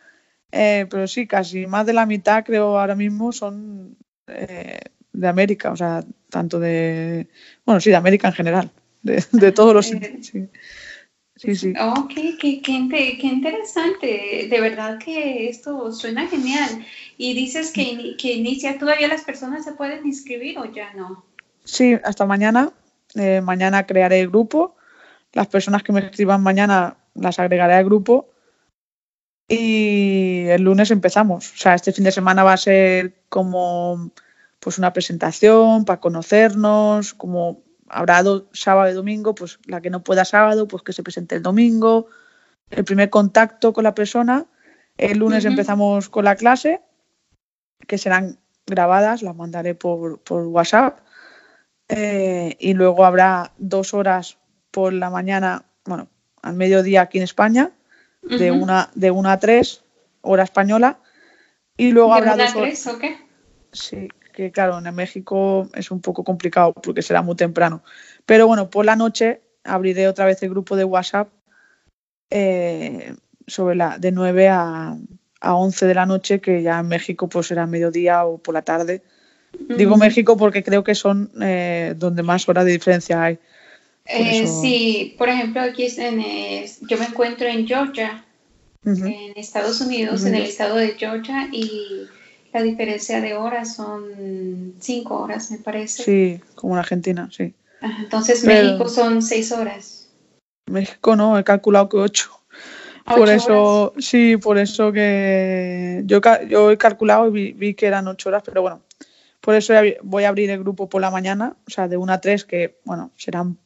[0.52, 3.96] Eh, pero sí, casi más de la mitad creo ahora mismo son
[4.26, 7.28] de América, o sea, tanto de,
[7.66, 9.88] bueno, sí, de América en general, de, de todos los...
[9.88, 10.50] Sí.
[11.42, 11.74] Sí, sí.
[11.80, 14.48] Oh, qué, qué, qué, interesante.
[14.48, 16.86] De verdad que esto suena genial.
[17.18, 21.26] Y dices que, que, inicia, ¿todavía las personas se pueden inscribir o ya no?
[21.64, 22.72] Sí, hasta mañana.
[23.16, 24.76] Eh, mañana crearé el grupo.
[25.34, 28.30] Las personas que me escriban mañana las agregaré al grupo.
[29.48, 31.52] Y el lunes empezamos.
[31.54, 34.12] O sea, este fin de semana va a ser como
[34.60, 40.24] pues una presentación para conocernos, como habrá sábado y domingo, pues la que no pueda
[40.24, 42.08] sábado, pues que se presente el domingo,
[42.70, 44.46] el primer contacto con la persona.
[44.98, 46.82] El lunes empezamos con la clase,
[47.88, 48.38] que serán
[48.68, 51.00] grabadas, las mandaré por, por WhatsApp.
[51.94, 54.38] Eh, y luego habrá dos horas
[54.72, 56.08] por la mañana, bueno,
[56.42, 57.72] al mediodía aquí en España,
[58.22, 59.84] de, una, de una a tres,
[60.22, 61.00] hora española.
[61.76, 62.88] Y luego habrá dos horas.
[62.88, 63.18] ¿o qué?
[63.74, 67.84] Sí, que claro, en México es un poco complicado porque será muy temprano.
[68.26, 71.28] Pero bueno, por la noche abriré otra vez el grupo de WhatsApp
[72.30, 73.16] eh,
[73.48, 74.98] sobre la de 9 a,
[75.42, 78.62] a 11 de la noche, que ya en México pues será mediodía o por la
[78.62, 79.04] tarde.
[79.60, 83.40] Digo México porque creo que son eh, donde más horas de diferencia hay.
[84.06, 88.26] Eh, sí, por ejemplo, aquí en, yo me encuentro en Georgia,
[88.84, 92.08] en Estados Unidos, en el estado de Georgia, y
[92.52, 96.04] la diferencia de horas son cinco horas, me parece.
[96.04, 97.54] Sí, como en Argentina, sí.
[98.00, 100.10] entonces México son seis horas.
[100.66, 102.42] México no, he calculado que ocho.
[103.06, 108.30] Por eso, sí, por eso que yo, yo he calculado y vi, que eran ocho
[108.30, 108.82] horas, pero bueno,
[109.42, 109.74] por eso
[110.04, 112.78] voy a abrir el grupo por la mañana, o sea, de una a tres, que
[112.86, 113.58] bueno, serán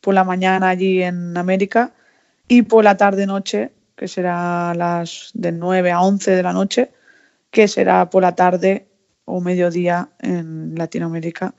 [0.00, 1.92] por la mañana allí en América,
[2.48, 6.90] y por la tarde-noche, que será las de nueve a once de la noche,
[7.50, 8.86] que será por la tarde
[9.24, 11.54] o mediodía en Latinoamérica.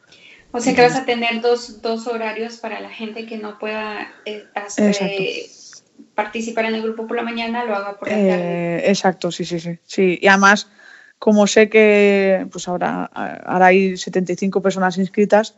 [0.52, 4.12] O sea que vas a tener dos, dos horarios para la gente que no pueda
[4.26, 4.46] eh,
[6.16, 8.28] participar en el grupo por la mañana, lo haga por la tarde.
[8.30, 10.18] Eh, exacto, sí, sí, sí, sí.
[10.20, 10.68] Y además,
[11.20, 15.57] como sé que pues ahora, ahora hay 75 personas inscritas,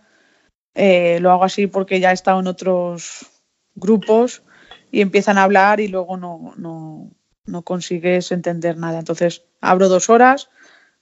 [0.74, 3.28] eh, lo hago así porque ya he estado en otros
[3.76, 4.44] grupos
[4.92, 7.12] y empiezan a hablar y luego no, no,
[7.46, 9.00] no consigues entender nada.
[9.00, 10.50] Entonces, abro dos horas,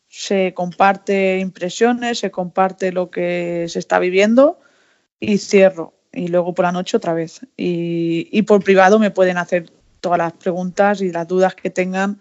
[0.08, 4.60] se comparte impresiones, se comparte lo que se está viviendo
[5.20, 5.94] y cierro.
[6.12, 7.42] Y luego por la noche otra vez.
[7.56, 12.20] Y, por privado me pueden hacer todas las preguntas y las dudas que tengan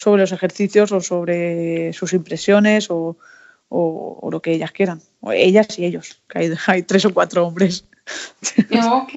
[0.00, 3.16] sobre los ejercicios o sobre sus impresiones o,
[3.70, 5.00] lo que ellas quieran.
[5.20, 7.84] O ellas y ellos, que hay, hay tres o cuatro hombres.
[8.70, 9.12] Ok.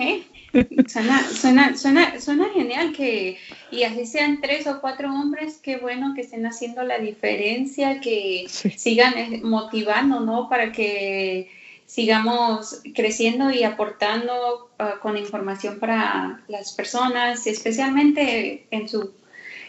[0.88, 3.40] Suena, suena, suena, suena genial que,
[3.72, 8.46] y así sean tres o cuatro hombres, qué bueno que estén haciendo la diferencia, que
[8.48, 10.50] sigan eh, motivando, ¿no?
[10.50, 11.50] Para que
[11.88, 19.12] sigamos creciendo y aportando ah, con información para las personas, especialmente en su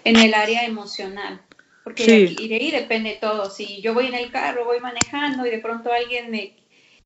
[0.05, 1.41] en el área emocional.
[1.83, 3.51] Porque de ahí depende todo.
[3.51, 6.55] Si yo voy en el carro, voy manejando y de pronto alguien me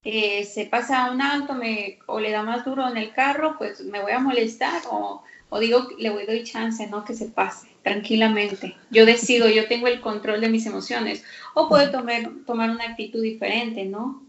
[0.04, 3.80] eh, se pasa un alto me, o le da más duro en el carro, pues
[3.80, 7.04] me voy a molestar o, o digo, le voy doy chance, ¿no?
[7.04, 8.76] Que se pase tranquilamente.
[8.90, 11.24] Yo decido, yo tengo el control de mis emociones.
[11.54, 14.22] O puedo tomar, tomar una actitud diferente, ¿no?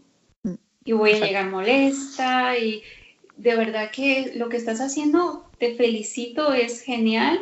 [0.84, 2.82] Y voy a llegar molesta y
[3.36, 7.40] de verdad que lo que estás haciendo, te felicito, es genial.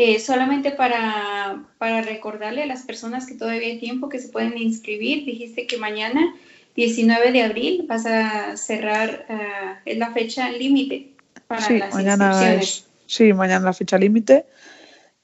[0.00, 4.56] Eh, solamente para, para recordarle a las personas que todavía hay tiempo que se pueden
[4.56, 6.36] inscribir, dijiste que mañana
[6.76, 11.16] 19 de abril vas a cerrar, uh, es la fecha límite
[11.48, 12.86] para sí, las mañana inscripciones.
[13.06, 14.46] sí, mañana la fecha límite.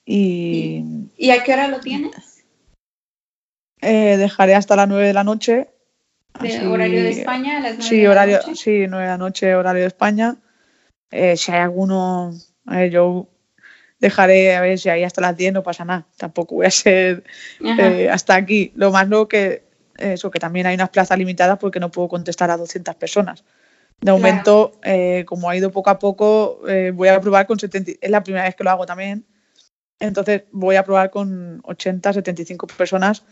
[0.04, 0.82] Y,
[1.18, 2.42] y, a qué hora lo tienes?
[3.80, 5.68] Eh, dejaré hasta las 9 de la noche.
[6.40, 8.56] ¿De horario de España a las 9 sí, de horario, la noche?
[8.56, 10.36] Sí, 9 de la noche, horario de España.
[11.12, 12.32] eh, si hay alguno,
[12.90, 13.28] yo
[14.04, 16.06] dejaré a ver si hay hasta las 10, no pasa nada.
[16.16, 17.24] Tampoco voy a ser
[17.60, 18.72] eh, hasta aquí.
[18.76, 19.64] Lo más lo que,
[19.96, 23.44] eso, que también hay unas plazas limitadas porque no puedo contestar a 200 personas.
[24.00, 26.60] De momento, eh, como ha ido poco a poco,
[26.92, 27.92] voy a probar con 70.
[28.00, 29.24] Es la primera vez que lo hago también.
[29.98, 33.24] Entonces voy a probar con 80, 75 personas,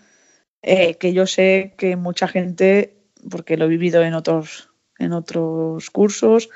[0.63, 2.97] que yo sé que mucha gente,
[3.29, 6.49] porque lo he vivido en otros, en otros cursos,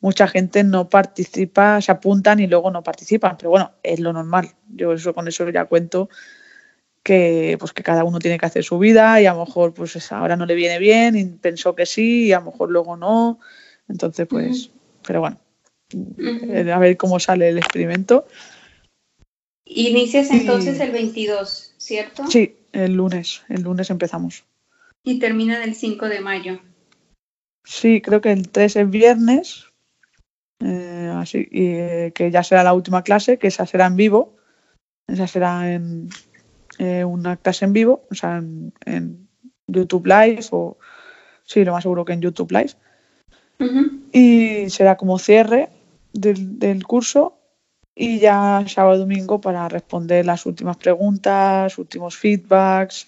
[0.00, 4.50] mucha gente no participa, se apuntan y luego no participan, pero bueno, es lo normal.
[4.68, 6.08] Yo eso con eso ya cuento
[7.02, 10.12] que pues que cada uno tiene que hacer su vida y a lo mejor pues
[10.12, 13.40] ahora no le viene bien y pensó que sí y a lo mejor luego no.
[13.88, 14.70] Entonces pues,
[15.06, 15.38] pero bueno,
[16.72, 18.26] a ver cómo sale el experimento.
[19.64, 22.26] Inicias entonces el 22, ¿cierto?
[22.26, 24.44] Sí, el lunes, el lunes empezamos.
[25.04, 26.60] Y termina el 5 de mayo.
[27.64, 29.69] Sí, creo que el 3 es viernes,
[30.62, 34.36] eh, así, y eh, que ya será la última clase, que esa será en vivo.
[35.06, 36.10] Esa será en
[36.78, 39.28] eh, una clase en vivo, o sea, en,
[39.66, 40.78] YouTube Live o
[41.44, 42.72] sí, lo más seguro que en YouTube Live.
[44.12, 45.68] Y será como cierre
[46.12, 47.38] del, curso
[47.94, 53.06] y ya sábado y domingo para responder las últimas preguntas, últimos feedbacks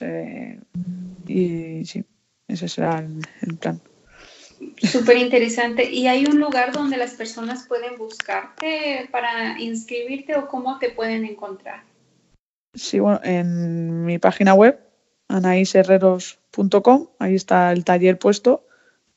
[1.26, 2.05] y sí,
[2.46, 3.05] ese será
[3.40, 3.80] el plan.
[4.83, 5.91] Súper interesante.
[5.91, 11.25] ¿Y hay un lugar donde las personas pueden buscarte para inscribirte o cómo te pueden
[11.25, 11.85] encontrar?
[12.75, 14.81] Sí, bueno, en mi página web,
[15.29, 18.67] anaisherreros.com, ahí está el taller puesto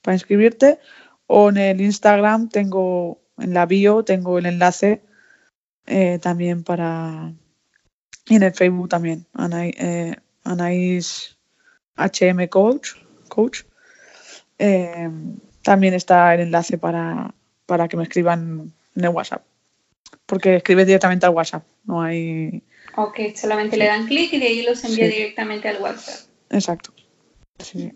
[0.01, 0.79] para inscribirte.
[1.27, 5.01] O en el Instagram tengo, en la bio, tengo el enlace
[5.85, 7.33] eh, también para...
[8.27, 11.37] Y en el Facebook también, eh, Anaís
[11.95, 12.93] HM Coach.
[13.29, 13.61] coach
[14.59, 15.09] eh,
[15.61, 17.33] también está el enlace para,
[17.65, 19.43] para que me escriban en el WhatsApp.
[20.25, 22.63] Porque escribes directamente al WhatsApp, no hay...
[22.97, 26.29] Ok, solamente le dan clic y de ahí los envía directamente al WhatsApp.
[26.49, 26.93] Exacto.
[27.59, 27.91] Sí.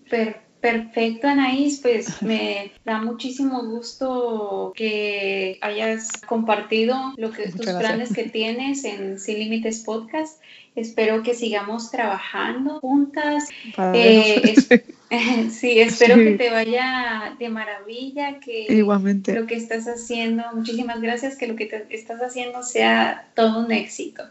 [0.62, 8.24] Perfecto, Anaís, pues me da muchísimo gusto que hayas compartido lo que tus planes que
[8.24, 10.41] tienes en Sin Límites Podcast.
[10.76, 13.47] Espero que sigamos trabajando juntas.
[13.93, 14.55] Eh,
[15.51, 19.34] sí, espero que te vaya de maravilla, que Igualmente.
[19.34, 23.72] lo que estás haciendo, muchísimas gracias, que lo que te estás haciendo sea todo un
[23.72, 24.24] éxito.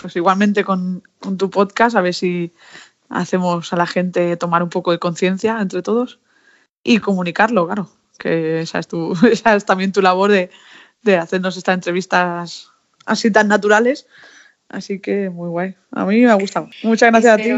[0.00, 2.52] Pues igualmente con, con tu podcast, a ver si
[3.08, 6.18] hacemos a la gente tomar un poco de conciencia entre todos
[6.82, 10.50] y comunicarlo, claro, que esa es, tu, esa es también tu labor de,
[11.18, 12.72] hacernos estas entrevistas
[13.04, 14.06] así tan naturales.
[14.68, 15.76] Así que muy guay.
[15.92, 16.68] A mí me ha gustado.
[16.82, 17.50] Muchas gracias a ti.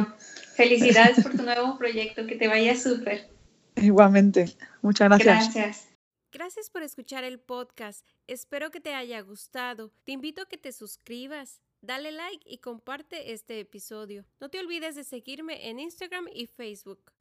[0.59, 3.31] Felicidades por tu nuevo proyecto, que te vaya súper.
[3.77, 5.55] Igualmente, muchas gracias.
[5.55, 5.89] Gracias.
[6.33, 8.05] Gracias por escuchar el podcast.
[8.27, 9.93] Espero que te haya gustado.
[10.03, 14.27] Te invito a que te suscribas, dale like y comparte este episodio.
[14.41, 17.13] No te olvides de seguirme en Instagram y Facebook.